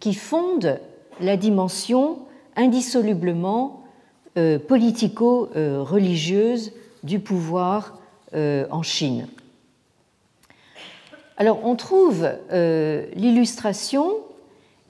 [0.00, 0.80] qui fonde
[1.20, 2.18] la dimension
[2.56, 3.84] indissolublement
[4.36, 7.94] euh, politico-religieuse du pouvoir
[8.34, 9.26] en Chine.
[11.38, 14.16] Alors on trouve l'illustration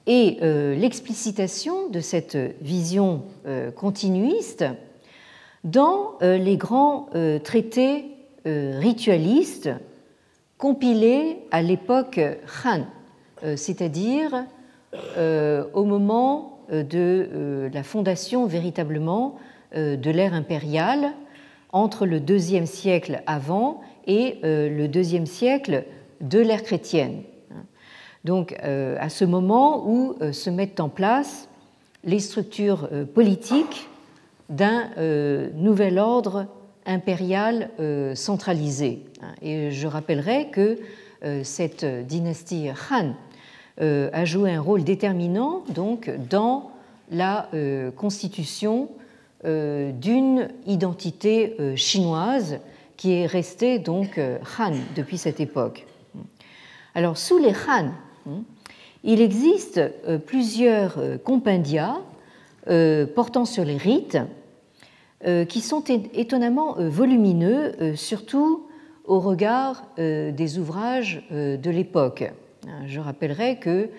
[0.07, 3.21] et l'explicitation de cette vision
[3.77, 4.65] continuiste
[5.63, 8.05] dans euh, les grands euh, traités
[8.45, 9.69] euh, ritualistes
[10.59, 12.19] compilés à l'époque
[12.63, 12.83] Han,
[13.55, 14.45] c'est-à-dire
[15.17, 19.37] au moment de la fondation véritablement
[19.73, 21.13] de l'ère impériale
[21.71, 25.85] entre le deuxième siècle avant et le deuxième siècle
[26.21, 27.21] de l'ère chrétienne.
[28.25, 31.47] Donc à ce moment où se mettent en place
[32.03, 33.89] les structures politiques
[34.49, 36.47] d'un euh, nouvel ordre
[36.89, 39.05] impérial euh, centralisé.
[39.41, 40.79] Et je rappellerai que
[41.23, 43.13] euh, cette dynastie Han
[43.81, 46.71] a joué un rôle déterminant donc dans
[47.11, 47.49] la
[47.95, 48.89] constitution
[49.45, 52.59] d'une identité chinoise
[52.97, 55.87] qui est restée donc Han depuis cette époque.
[56.93, 57.91] Alors sous les Han,
[58.27, 58.43] hein,
[59.05, 59.79] il existe
[60.25, 62.01] plusieurs compendia
[63.15, 64.38] portant sur les rites euh,
[65.45, 68.67] qui sont étonnamment euh, volumineux, euh, surtout
[69.05, 72.31] au regard des ouvrages de l'époque.
[72.85, 73.89] Je rappellerai que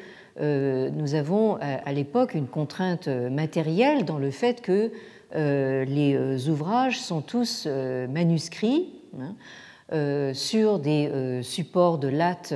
[0.41, 4.93] nous avons à l'époque une contrainte matérielle dans le fait que
[5.35, 12.55] les ouvrages sont tous manuscrits hein, sur des supports de latte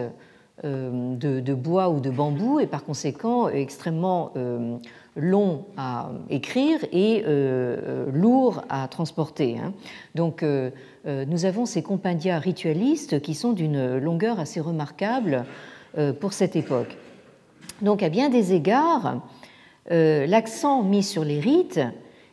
[0.62, 4.32] de, bois ou de bambou et par conséquent extrêmement
[5.16, 9.56] long à écrire et euh, euh, lourd à transporter.
[9.58, 9.72] Hein.
[10.14, 10.70] Donc euh,
[11.04, 15.44] nous avons ces compendia ritualistes qui sont d'une longueur assez remarquable
[16.18, 16.96] pour cette époque.
[17.82, 19.22] Donc à bien des égards,
[19.90, 21.80] l'accent mis sur les rites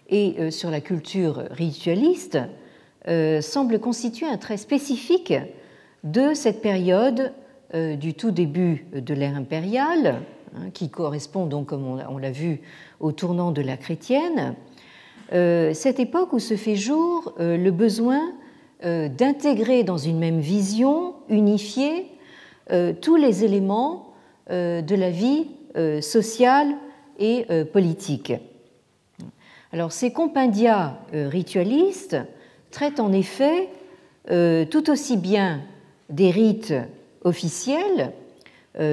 [0.10, 2.40] et sur la culture ritualiste
[3.42, 5.34] semble constituer un trait spécifique
[6.06, 7.34] de cette période
[7.74, 10.22] du tout début de l'ère impériale,
[10.74, 12.62] qui correspond donc, comme on l'a vu,
[13.00, 14.56] au tournant de la chrétienne,
[15.34, 18.34] euh, cette époque où se fait jour euh, le besoin
[18.84, 22.08] euh, d'intégrer dans une même vision unifiée
[23.02, 24.14] tous les éléments
[24.50, 25.48] de la vie
[26.02, 26.74] sociale
[27.20, 28.32] et politique.
[29.74, 32.16] Alors ces compendia ritualistes
[32.70, 33.68] traitent en effet
[34.30, 35.64] tout aussi bien
[36.10, 36.74] des rites
[37.26, 38.14] officiels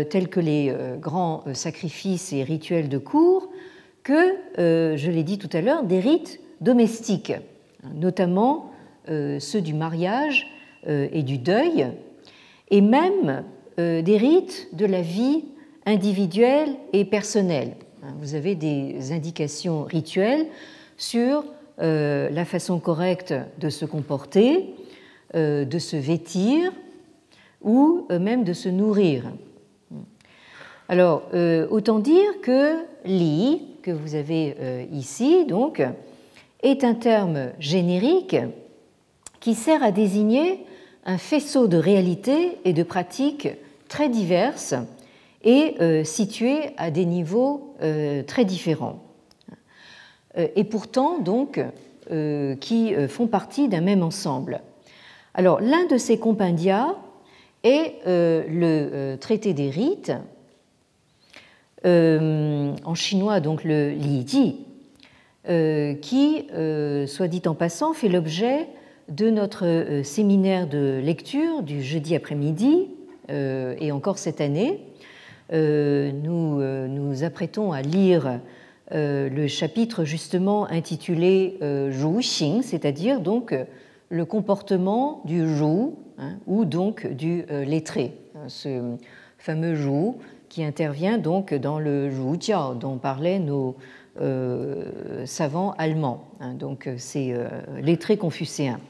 [0.05, 3.49] tels que les euh, grands euh, sacrifices et rituels de cour,
[4.03, 7.35] que, je l'ai dit tout à l'heure, des rites domestiques,
[7.95, 8.70] notamment
[9.07, 10.47] ceux du mariage
[10.87, 11.89] et du deuil,
[12.70, 13.45] et même
[13.76, 15.45] des rites de la vie
[15.85, 17.74] individuelle et personnelle.
[18.18, 20.47] Vous avez des indications rituelles
[20.97, 21.45] sur
[21.76, 24.74] la façon correcte de se comporter,
[25.35, 26.72] de se vêtir
[27.61, 29.24] ou même de se nourrir.
[30.89, 31.24] Alors,
[31.70, 35.82] autant dire que li, que vous avez ici, donc,
[36.62, 38.36] est un terme générique
[39.41, 40.64] qui sert à désigner
[41.05, 43.49] un faisceau de réalités et de pratiques
[43.89, 44.74] très diverses
[45.43, 49.03] et euh, situées à des niveaux euh, très différents.
[50.36, 51.61] Euh, et pourtant, donc,
[52.61, 54.62] qui font partie d'un même ensemble.
[55.34, 56.97] Alors, l'un de ces compendia
[57.64, 60.12] est le traité des rites,
[61.85, 64.66] en chinois donc le Li Ji,
[66.01, 66.47] qui,
[67.07, 68.68] soit dit en passant, fait l'objet
[69.09, 72.89] de notre euh, séminaire de lecture du jeudi après-midi
[73.31, 74.81] euh, et encore cette année.
[75.53, 78.41] Euh, nous nous apprêtons à lire
[78.91, 81.59] le chapitre justement intitulé
[81.91, 83.55] Zhu Xing, c'est-à-dire donc
[84.11, 88.97] le comportement du Zhu hein, ou donc du lettré, hein, ce
[89.39, 90.14] fameux Zhu
[90.49, 93.76] qui intervient donc dans le Zhu Jiao dont parlaient nos
[95.24, 96.24] savants allemands.
[96.40, 97.32] Hein, donc c'est
[97.80, 98.80] lettré confucéen.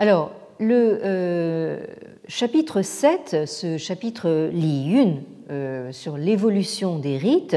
[0.00, 1.80] Alors, le euh,
[2.26, 5.14] chapitre 7, ce chapitre Li Yun
[5.50, 7.56] euh, sur l'évolution des rites,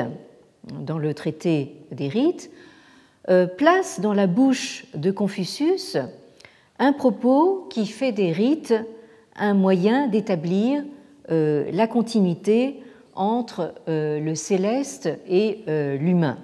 [0.71, 2.51] dans le traité des rites,
[3.29, 5.97] euh, place dans la bouche de Confucius
[6.79, 8.73] un propos qui fait des rites
[9.35, 10.83] un moyen d'établir
[11.29, 12.81] la continuité
[13.15, 15.59] entre le céleste et
[15.99, 16.37] l'humain.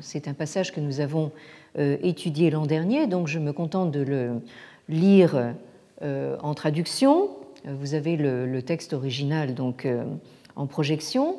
[0.00, 1.30] C'est un passage que nous avons
[1.76, 4.40] étudié l'an dernier, donc je me contente de le
[4.88, 5.54] lire
[6.02, 7.30] euh, en traduction.
[7.64, 10.04] Vous avez le, texte original donc euh,
[10.56, 11.36] en projection.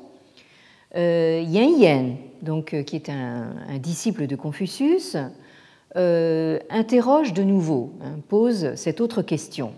[0.95, 5.17] Euh, Yan Yan, donc, qui est un, disciple de Confucius,
[5.95, 9.73] interroge de nouveau, hein, pose cette autre question.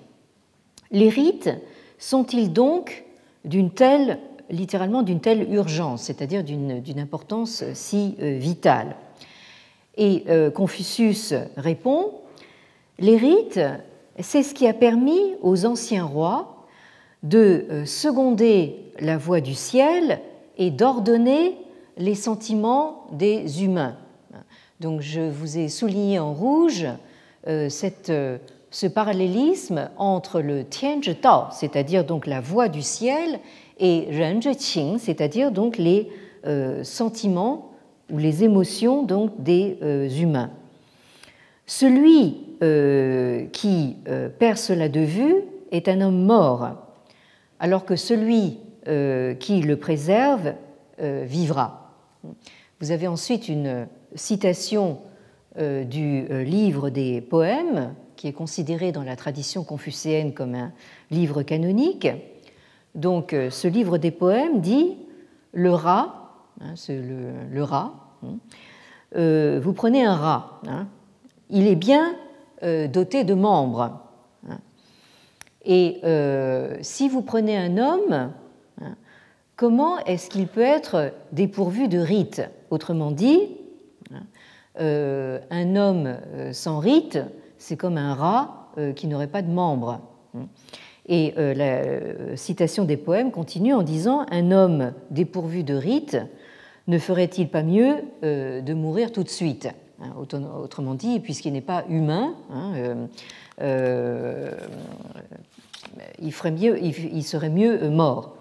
[0.92, 1.50] Les rites
[1.98, 3.04] sont-ils donc
[3.44, 4.20] d'une telle,
[4.50, 8.96] littéralement d'une telle urgence, c'est-à-dire d'une importance si vitale?
[9.98, 12.12] Et Confucius répond
[13.00, 13.60] les rites,
[14.20, 16.56] c'est ce qui a permis aux anciens rois
[17.24, 20.22] de euh, seconder la voix du ciel
[20.58, 21.58] et d'ordonner
[21.98, 23.98] les sentiments des humains.
[24.80, 26.86] Donc je vous ai souligné en rouge
[27.48, 27.70] euh,
[28.10, 28.38] euh,
[28.76, 33.40] ce parallélisme entre le Tianzhi Dao, c'est-à-dire donc la voix du ciel,
[33.80, 36.10] et Renzhi Qing, c'est-à-dire donc les
[36.84, 37.72] sentiments
[38.12, 39.78] ou les émotions donc des
[40.20, 40.52] humains.
[41.66, 45.36] Celui euh, qui euh, perd cela de vue
[45.72, 46.70] est un homme mort,
[47.60, 50.54] alors que celui euh, qui le préserve
[50.98, 51.92] vivra.
[52.80, 55.00] Vous avez ensuite une citation
[55.60, 57.94] du livre des poèmes,
[58.28, 60.72] est considéré dans la tradition confucéenne comme un
[61.12, 62.08] livre canonique.
[62.96, 64.98] Donc ce livre des poèmes dit
[65.52, 70.88] le rat, hein, c'est le, rat, hein, vous prenez un rat, hein,
[71.50, 72.16] il est bien
[72.64, 74.02] euh, doté de membres.
[75.66, 78.32] Et euh, si vous prenez un homme,
[79.56, 83.40] comment est-ce qu'il peut être dépourvu de rite Autrement dit,
[84.80, 86.18] euh, un homme
[86.52, 87.18] sans rite,
[87.66, 90.02] c'est comme un rat qui n'aurait pas de membres.
[91.08, 96.18] Et la citation des poèmes continue en disant Un homme dépourvu de rite
[96.88, 99.70] ne ferait-il pas mieux de mourir tout de suite?
[100.02, 103.08] Hein, autrement dit, puisqu'il n'est pas humain, hein, euh,
[103.62, 104.52] euh,
[106.22, 106.34] il,
[107.24, 108.36] serait mieux mort.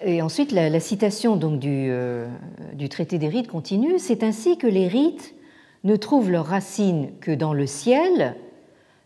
[0.00, 2.28] Et ensuite, la, citation donc du, euh,
[2.74, 3.98] du traité des rites continue.
[3.98, 5.34] C'est ainsi que les rites
[5.84, 8.36] ne trouvent leurs racines que dans le ciel,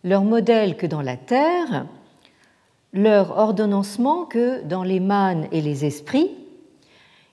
[0.03, 1.87] leur modèle que dans la terre,
[2.93, 6.31] leur ordonnancement que dans les mânes et les esprits.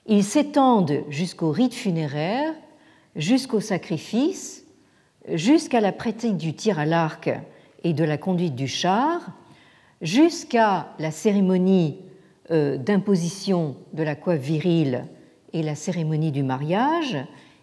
[0.06, 2.52] Ils s'étendent jusqu'au rite funéraire
[3.16, 4.64] jusqu'au sacrifice,
[5.28, 7.30] jusqu'à la pratique du tir à l'arc
[7.84, 9.20] et de la conduite du char,
[10.00, 11.98] jusqu'à la cérémonie
[12.50, 15.06] euh, d'imposition de la coiffe virile
[15.52, 17.18] et la cérémonie du mariage,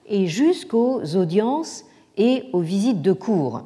[0.10, 1.86] et jusqu'aux audiences
[2.18, 3.64] et aux visites de cour.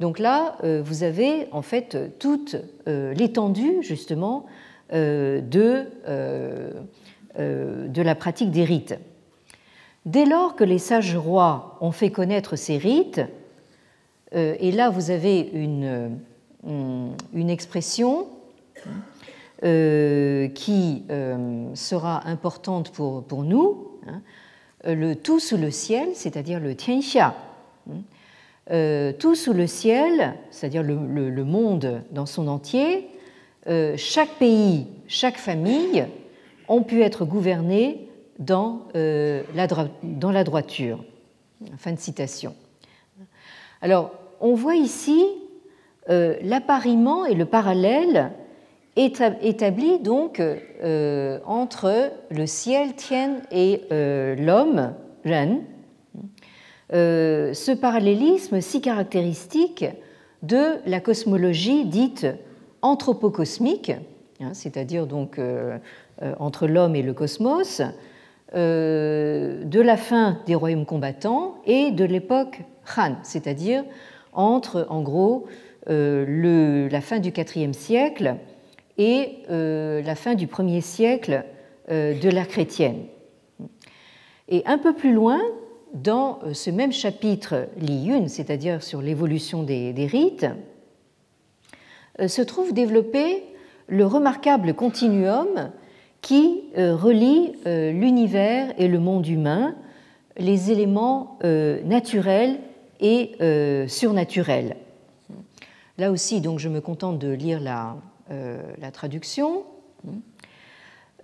[0.00, 2.56] Donc là, euh, vous avez en fait toute
[2.88, 4.46] euh, l'étendue justement
[4.92, 8.94] de, de la pratique des rites.
[10.04, 13.20] Dès lors que les sages rois ont fait connaître ces rites,
[14.34, 15.84] euh, et là vous avez une,
[16.66, 18.26] euh, une expression
[19.62, 21.04] qui
[21.74, 24.20] sera importante pour, pour nous, hein,
[24.84, 27.34] le tout sous le ciel, c'est-à-dire le Tianxia.
[27.90, 29.12] Hein.
[29.18, 33.08] tout sous le ciel, c'est-à-dire le, monde dans son entier,
[33.96, 36.06] chaque pays, chaque famille
[36.68, 38.08] ont pu être gouvernés
[38.38, 39.66] dans, la,
[40.02, 41.04] dans la droiture.
[41.76, 42.54] Fin de citation.
[43.80, 45.24] Alors, on voit ici
[46.10, 48.32] euh, l'appariement et le parallèle
[48.96, 55.60] établi donc euh, entre le ciel Tien et euh, l'homme Ren.
[56.90, 59.86] ce parallélisme si caractéristique
[60.42, 62.26] de la cosmologie dite
[62.82, 63.92] anthropocosmique,
[64.40, 65.40] hein, c'est-à-dire donc
[66.38, 67.80] entre l'homme et le cosmos,
[68.52, 72.60] de la fin des royaumes combattants et de l'époque
[72.96, 73.84] Han, c'est-à-dire
[74.32, 75.46] entre en gros
[75.90, 78.36] euh, la fin du IVe siècle
[78.98, 81.44] et euh, la fin du 1er siècle
[81.90, 83.04] euh, de l'ère chrétienne.
[84.48, 85.40] Et un peu plus loin,
[85.94, 90.46] dans ce même chapitre Li Yun, c'est-à-dire sur l'évolution des, des, rites,
[92.26, 93.42] se trouve développé
[93.88, 95.70] le remarquable continuum
[96.22, 99.74] qui relie l'univers et le monde humain,
[100.38, 101.38] les éléments
[101.84, 102.58] naturels
[103.00, 103.32] et
[103.86, 104.76] surnaturels.
[105.98, 107.96] Là aussi, donc, je me contente de lire la,
[108.30, 108.62] euh,
[108.92, 109.64] traduction.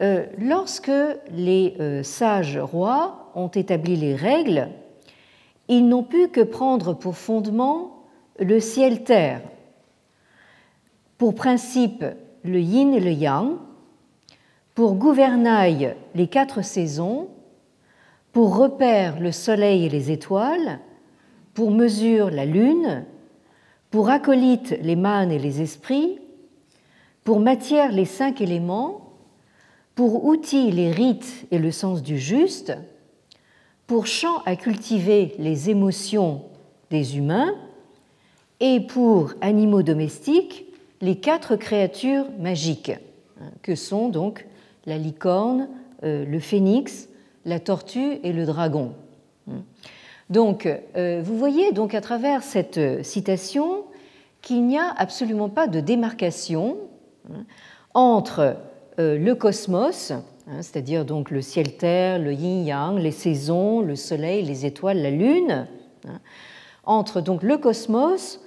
[0.01, 0.92] Euh, lorsque
[1.30, 4.68] les euh, sages rois ont établi les règles,
[5.68, 8.05] ils n'ont pu que prendre pour fondement
[8.38, 9.42] le ciel-terre,
[11.18, 12.05] pour principe
[12.44, 13.57] le yin et le yang,
[14.74, 17.28] pour gouvernail les quatre saisons,
[18.32, 20.78] pour repère le soleil et les étoiles,
[21.55, 23.05] pour mesure la lune,
[23.90, 26.20] pour acolyte les mânes et les esprits,
[27.25, 29.12] pour matière les cinq éléments,
[29.95, 32.73] pour outil les rites et le sens du juste,
[33.87, 36.43] pour champ à cultiver les émotions
[36.91, 37.55] des humains,
[38.61, 40.66] et pour animaux domestiques
[41.01, 42.93] les quatre créatures magiques,
[43.41, 44.47] hein, que sont donc
[44.87, 45.69] la licorne,
[46.03, 47.09] euh, le phénix,
[47.45, 48.95] la tortue et le dragon.
[50.29, 50.66] Donc,
[50.97, 53.85] euh, vous voyez donc à travers cette euh, citation
[54.43, 56.97] qu'il n'y a absolument pas de démarcation hein,
[57.95, 58.57] entre
[58.99, 60.22] euh, le cosmos, hein,
[60.61, 65.68] c'est-à-dire donc le ciel-terre, le yin-yang, les saisons, le soleil, les étoiles, la lune,
[66.07, 66.20] hein,
[66.85, 68.41] entre donc le cosmos,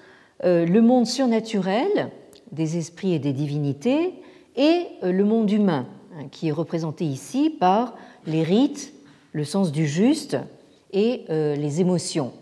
[0.44, 2.10] le monde surnaturel
[2.52, 4.16] des esprits et des divinités,
[4.56, 5.86] et le monde humain,
[6.32, 7.94] qui est représenté ici par
[8.26, 8.92] les rites,
[9.34, 10.38] le sens du juste,
[10.94, 12.34] et euh, les émotions.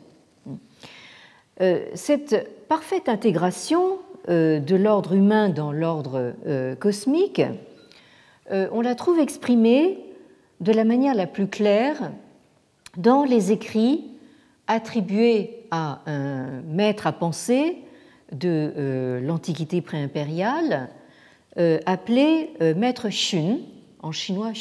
[1.62, 6.34] Euh, cette parfaite intégration euh, de l'ordre humain dans l'ordre
[6.80, 7.42] cosmique,
[8.52, 10.00] on la trouve exprimée
[10.60, 12.12] de la manière la plus claire
[12.98, 14.06] dans les écrits
[14.68, 17.78] attribués à un maître à penser
[18.32, 20.90] de l'Antiquité préimpériale,
[21.86, 23.58] appelé maître Xun,
[24.02, 24.54] en chinois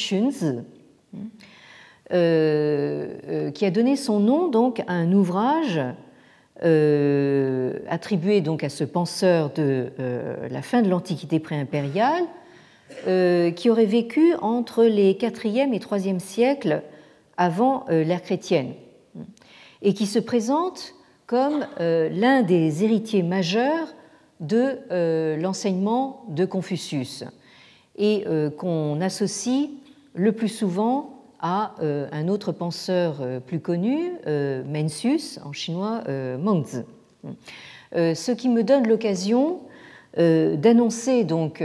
[2.10, 5.78] euh, euh, qui a donné son nom donc à un ouvrage
[6.64, 9.90] euh, attribué donc à ce penseur de
[10.50, 12.24] la fin de l'Antiquité préimpériale,
[13.54, 16.82] qui aurait vécu entre les 4e et 3e siècles
[17.36, 18.72] avant l'ère chrétienne,
[19.82, 20.94] et qui se présente
[21.26, 23.94] comme l'un des héritiers majeurs
[24.40, 27.24] de l'enseignement de Confucius,
[27.96, 28.24] et
[28.56, 29.68] qu'on associe
[30.14, 36.02] le plus souvent à euh, un autre penseur euh, plus connu, euh, Mencius, en chinois
[36.38, 36.82] Mengzi.
[37.94, 39.60] Ce qui me donne l'occasion
[40.16, 41.64] d'annoncer donc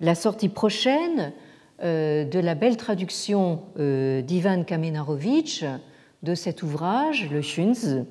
[0.00, 1.32] la sortie prochaine
[1.82, 5.64] de la belle traduction d'Ivan Kamenarovitch
[6.22, 8.04] de cet ouvrage, le Shunz,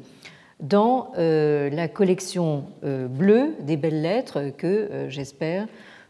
[0.59, 5.67] dans la collection bleue des belles lettres que j'espère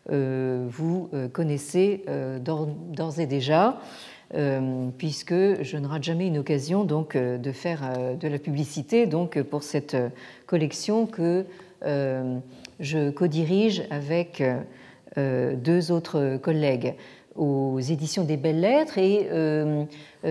[0.09, 2.03] vous connaissez
[2.41, 3.79] d'ores et déjà.
[4.35, 8.39] Euh, puisque je ne rate jamais une occasion donc euh, de faire euh, de la
[8.39, 9.95] publicité donc pour cette
[10.47, 11.45] collection que
[12.79, 14.43] je co-dirige avec
[15.15, 16.95] deux autres collègues
[17.35, 19.29] aux éditions des Belles Lettres et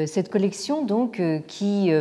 [0.07, 1.93] cette collection donc qui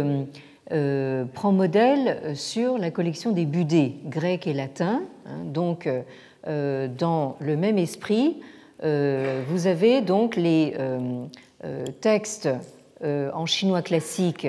[0.67, 5.03] prend modèle sur la collection des Budets grecs et latins.
[5.27, 5.43] Hein.
[5.45, 5.87] donc
[6.47, 8.37] dans le même esprit,
[8.81, 10.73] vous avez donc les
[12.01, 12.49] texte
[13.03, 14.47] euh, en chinois classique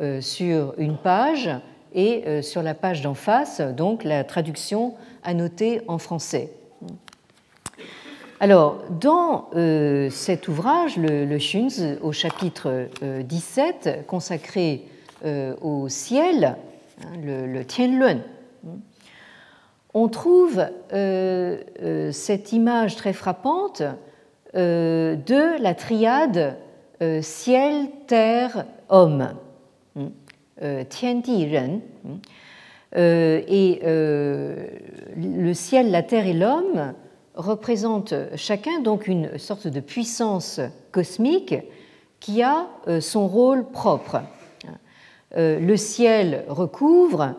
[0.00, 1.50] euh, sur une page
[1.94, 4.92] et sur la page d'en face, donc la traduction
[5.22, 6.52] annotée en français.
[8.38, 9.48] Alors, dans
[10.10, 14.84] cet ouvrage, le, le Shunz, au chapitre 17, consacré
[15.24, 16.58] au ciel,
[17.00, 18.18] hein, le, le Tianlun,
[19.94, 23.82] on trouve cette image très frappante
[24.56, 26.56] de la triade
[27.20, 29.34] ciel, terre, homme.
[30.88, 31.80] Tian Di Ren.
[32.96, 36.94] Et le ciel, la terre et l'homme
[37.36, 41.54] représentent chacun donc une sorte de puissance cosmique
[42.20, 44.22] qui a euh, son rôle propre.
[45.36, 47.34] Euh, le ciel recouvre,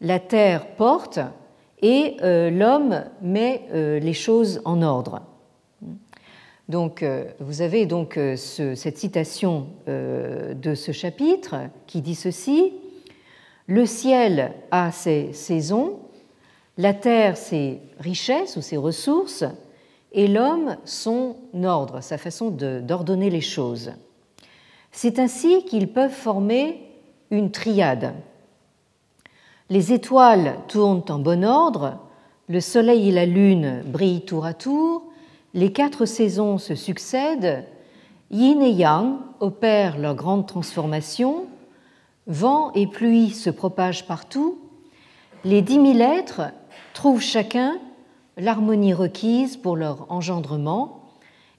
[0.00, 1.20] la terre porte
[1.80, 5.22] et euh, l'homme met les choses en ordre.
[6.68, 7.04] Donc,
[7.38, 11.54] vous avez donc cette citation de ce chapitre
[11.86, 12.72] qui dit ceci
[13.68, 16.00] Le ciel a ses saisons,
[16.76, 19.44] la terre ses richesses ou ses ressources,
[20.12, 23.92] et l'homme son ordre, sa façon d'ordonner les choses.
[24.90, 26.80] C'est ainsi qu'ils peuvent former
[27.30, 28.14] une triade.
[29.68, 31.98] Les étoiles tournent en bon ordre,
[32.48, 35.05] le soleil et la lune brillent tour à tour,
[35.56, 37.64] les quatre saisons se succèdent,
[38.30, 41.46] yin et yang opèrent leur grande transformation,
[42.26, 44.58] vent et pluie se propagent partout,
[45.44, 46.42] les dix mille êtres
[46.92, 47.78] trouvent chacun
[48.36, 51.00] l'harmonie requise pour leur engendrement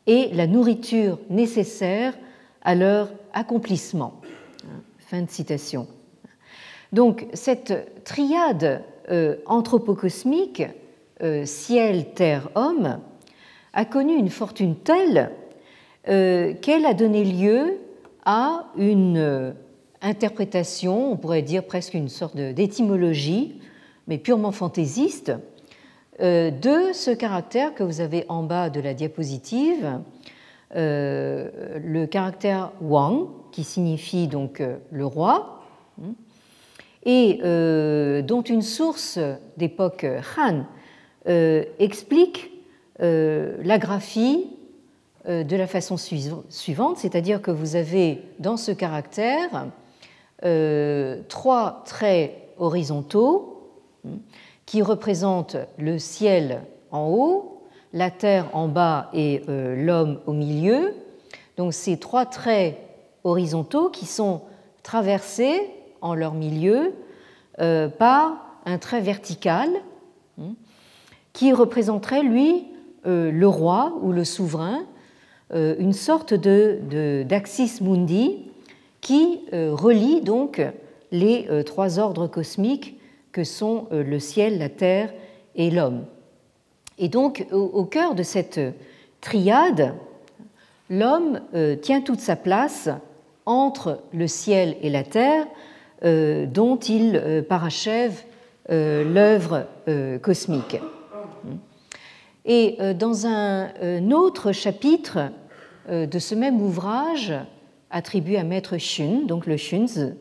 [0.06, 2.14] et la nourriture nécessaire
[2.62, 4.22] à leur accomplissement.
[5.00, 5.88] Fin de citation.
[6.94, 10.64] Donc cette triade euh, anthropocosmique,
[11.24, 13.00] euh, ciel, terre, homme,
[13.78, 15.32] a connu une fortune telle
[16.10, 17.78] euh, qu'elle a donné lieu
[18.26, 19.56] à une
[20.02, 23.56] interprétation, on pourrait dire presque une sorte d'étymologie
[24.08, 25.34] mais purement fantaisiste,
[26.22, 30.00] euh, de ce caractère que vous avez en bas de la diapositive,
[30.76, 35.62] euh, le caractère Wang, qui signifie donc euh, le roi,
[36.02, 36.14] hein,
[37.06, 37.40] et
[38.24, 39.18] dont une source
[39.56, 40.06] d'époque
[40.38, 40.66] Han
[41.80, 42.52] explique
[43.00, 44.48] la graphie
[45.28, 49.68] de la façon suivante, c'est-à-dire que vous avez dans ce caractère
[51.28, 53.72] trois traits horizontaux
[54.66, 60.94] qui représente le ciel en haut, la terre en bas et euh, l'homme au milieu.
[61.56, 62.78] Donc ces trois traits
[63.24, 64.42] horizontaux qui sont
[64.84, 65.70] traversés
[66.02, 66.94] en leur milieu
[67.60, 69.70] euh, par un trait vertical
[70.40, 70.54] hein,
[71.34, 72.77] qui représenterait, lui, euh,
[73.08, 74.86] le roi ou le souverain,
[75.52, 78.38] une sorte d'axis mundi
[79.02, 80.62] qui relie donc
[81.12, 82.98] les trois ordres cosmiques
[83.38, 85.14] que sont euh, le ciel, la terre
[85.56, 86.06] et l'homme.
[86.98, 88.60] Et donc, au cœur de cette
[89.22, 89.94] triade,
[90.90, 92.90] l'homme euh, tient toute sa place
[93.46, 95.46] entre le ciel et la terre,
[96.04, 98.24] euh, dont il parachève
[98.70, 99.66] l'œuvre
[100.22, 100.78] cosmique.
[102.48, 105.32] Et dans un autre chapitre
[105.90, 107.34] de ce même ouvrage,
[107.90, 110.14] attribué à Maître Shun, donc le Shunzi,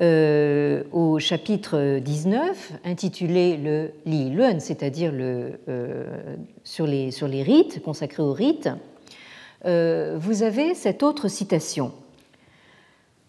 [0.00, 7.44] euh, au chapitre 19, intitulé le Li Lun, c'est-à-dire le, euh, sur, les, sur les
[7.44, 8.68] rites, consacrés aux rites,
[9.66, 11.92] euh, vous avez cette autre citation.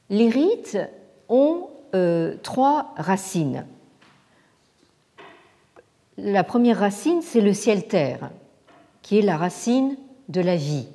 [0.09, 0.77] Les rites
[1.29, 1.69] ont
[2.43, 3.65] trois racines.
[6.17, 8.31] La première racine, c'est le ciel-terre,
[9.01, 9.97] qui est la racine
[10.29, 10.87] de la vie.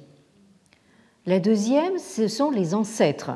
[1.27, 3.33] La deuxième, ce sont les ancêtres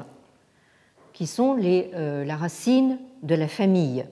[1.15, 4.05] qui sont euh, la racine de la famille.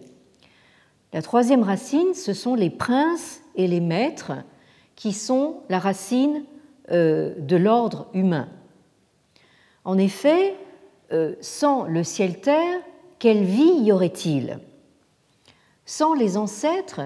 [1.13, 4.33] La troisième racine, ce sont les princes et les maîtres,
[4.95, 6.45] qui sont la racine
[6.91, 8.49] euh, de l'ordre humain.
[9.85, 10.55] En effet,
[11.13, 12.81] euh, sans le ciel-terre,
[13.19, 14.61] quelle vie y aurait-il?
[15.85, 17.01] Sans les ancêtres,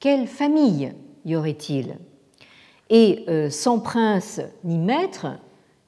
[0.00, 0.92] quelle famille
[1.24, 1.96] y aurait-il?
[2.90, 5.38] Et sans prince ni maître,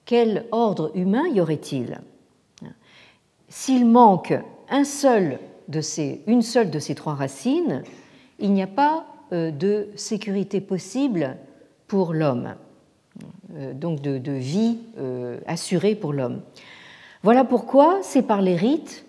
[0.07, 2.01] quel ordre humain y aurait-il?
[3.49, 4.35] S'il manque
[4.71, 5.39] un seul
[5.69, 7.83] de ces, une seule de ces trois racines,
[8.39, 11.37] il n'y a pas euh, de sécurité possible
[11.87, 12.55] pour l'homme,
[13.55, 16.43] euh, donc de, vie euh, assurée pour l'homme.
[17.23, 19.05] Voilà pourquoi c'est par les rites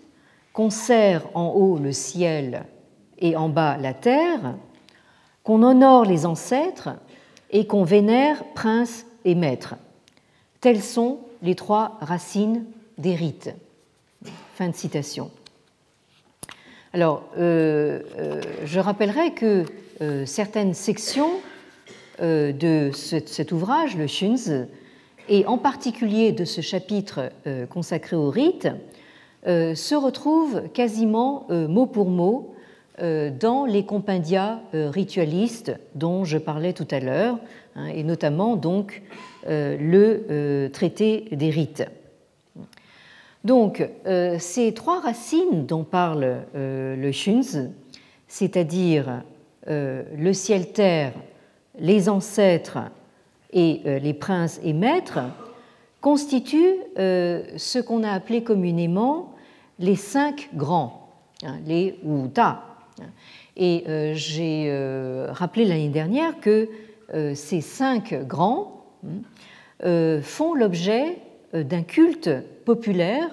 [0.54, 2.66] qu'on sert en haut le ciel
[3.20, 4.56] et en bas la terre,
[5.48, 6.90] qu'on honore les ancêtres
[7.52, 9.76] et qu'on vénère princes et maîtres.
[10.60, 12.66] Telles sont les trois racines
[12.98, 13.56] des rites.
[14.56, 15.32] Fin de citation.
[16.92, 19.64] Alors, euh, euh, je rappellerai que
[20.02, 21.32] euh, certaines sections
[22.20, 24.66] de cet ouvrage, le Shunz,
[25.30, 27.30] et en particulier de ce chapitre
[27.70, 28.68] consacré au rite,
[29.46, 32.56] se retrouve quasiment mot pour mot
[33.00, 37.38] dans les compendia ritualistes dont je parlais tout à l'heure,
[37.76, 39.04] hein, et notamment donc
[39.48, 41.86] le traité des rites.
[43.44, 43.88] Donc,
[44.40, 47.70] ces trois racines dont parle le Shunz,
[48.28, 49.22] c'est-à-dire
[49.70, 51.14] euh, le ciel-terre,
[51.78, 52.80] les ancêtres
[53.52, 55.20] et euh, les princes et maîtres,
[56.00, 59.34] constituent euh, ce qu'on a appelé communément
[59.80, 61.10] les cinq grands,
[61.44, 62.64] hein, les Wuta.
[63.56, 63.84] Et
[64.14, 64.72] j'ai
[65.30, 66.70] rappelé l'année dernière que
[67.34, 68.86] ces cinq grands
[69.84, 71.18] hein, font l'objet
[71.54, 72.30] d'un culte
[72.66, 73.30] populaire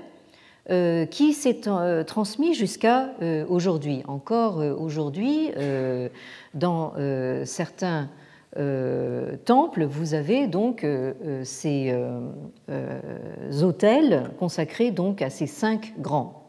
[0.71, 4.03] euh, qui s'est euh, transmis jusqu'à euh, aujourd'hui.
[4.09, 5.51] Encore aujourd'hui,
[6.55, 6.95] dans
[7.45, 8.09] certains
[9.45, 10.87] temples, vous avez donc
[11.43, 11.95] ces
[13.63, 16.49] hôtels consacrés donc à ces cinq grands.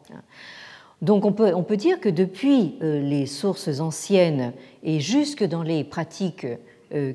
[1.02, 6.46] Donc on peut, dire que depuis les sources anciennes et jusque dans les pratiques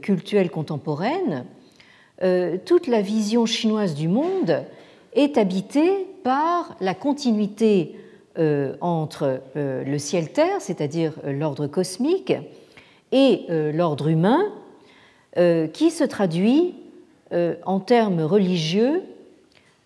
[0.01, 1.45] cultuelles contemporaines,
[2.65, 4.63] toute la vision chinoise du monde
[5.13, 7.95] est habitée par la continuité
[8.37, 12.33] euh, entre euh, le ciel-terre, c'est-à-dire euh, l'ordre cosmique,
[13.13, 13.41] et
[13.73, 14.39] l'ordre humain,
[15.73, 16.75] qui se traduit
[17.65, 19.01] en termes religieux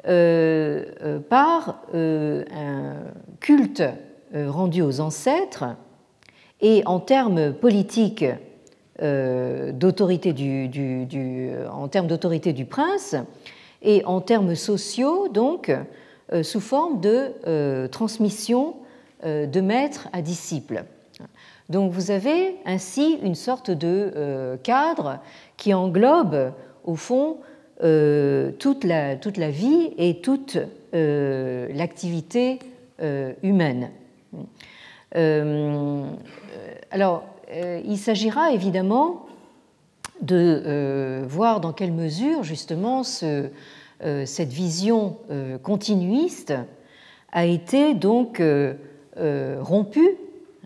[0.03, 2.93] par un
[3.45, 3.83] culte
[4.33, 5.65] rendu aux ancêtres
[6.61, 8.25] et en termes politiques
[8.99, 13.15] d'autorité du, en termes d'autorité du prince
[13.83, 15.71] et en termes sociaux donc
[16.33, 18.77] euh, sous forme de euh, transmission
[19.23, 20.85] euh, de maître à disciple.
[21.69, 25.19] Donc vous avez ainsi une sorte de cadre
[25.55, 26.51] qui englobe
[26.83, 27.37] au fond
[27.79, 30.59] toute la, toute la vie et toute
[30.93, 32.59] l'activité
[33.43, 33.91] humaine.
[36.91, 39.25] Alors, il s'agira évidemment
[40.21, 43.49] de voir dans quelle mesure justement ce,
[44.03, 46.53] euh, cette vision euh, continuiste
[47.31, 48.75] a été donc euh,
[49.61, 50.17] rompue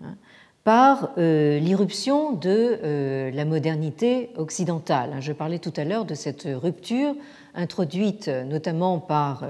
[0.03, 0.15] hein,
[0.63, 5.15] par l'irruption de la modernité occidentale.
[5.19, 7.15] Je parlais tout à l'heure de cette rupture
[7.55, 9.45] introduite notamment par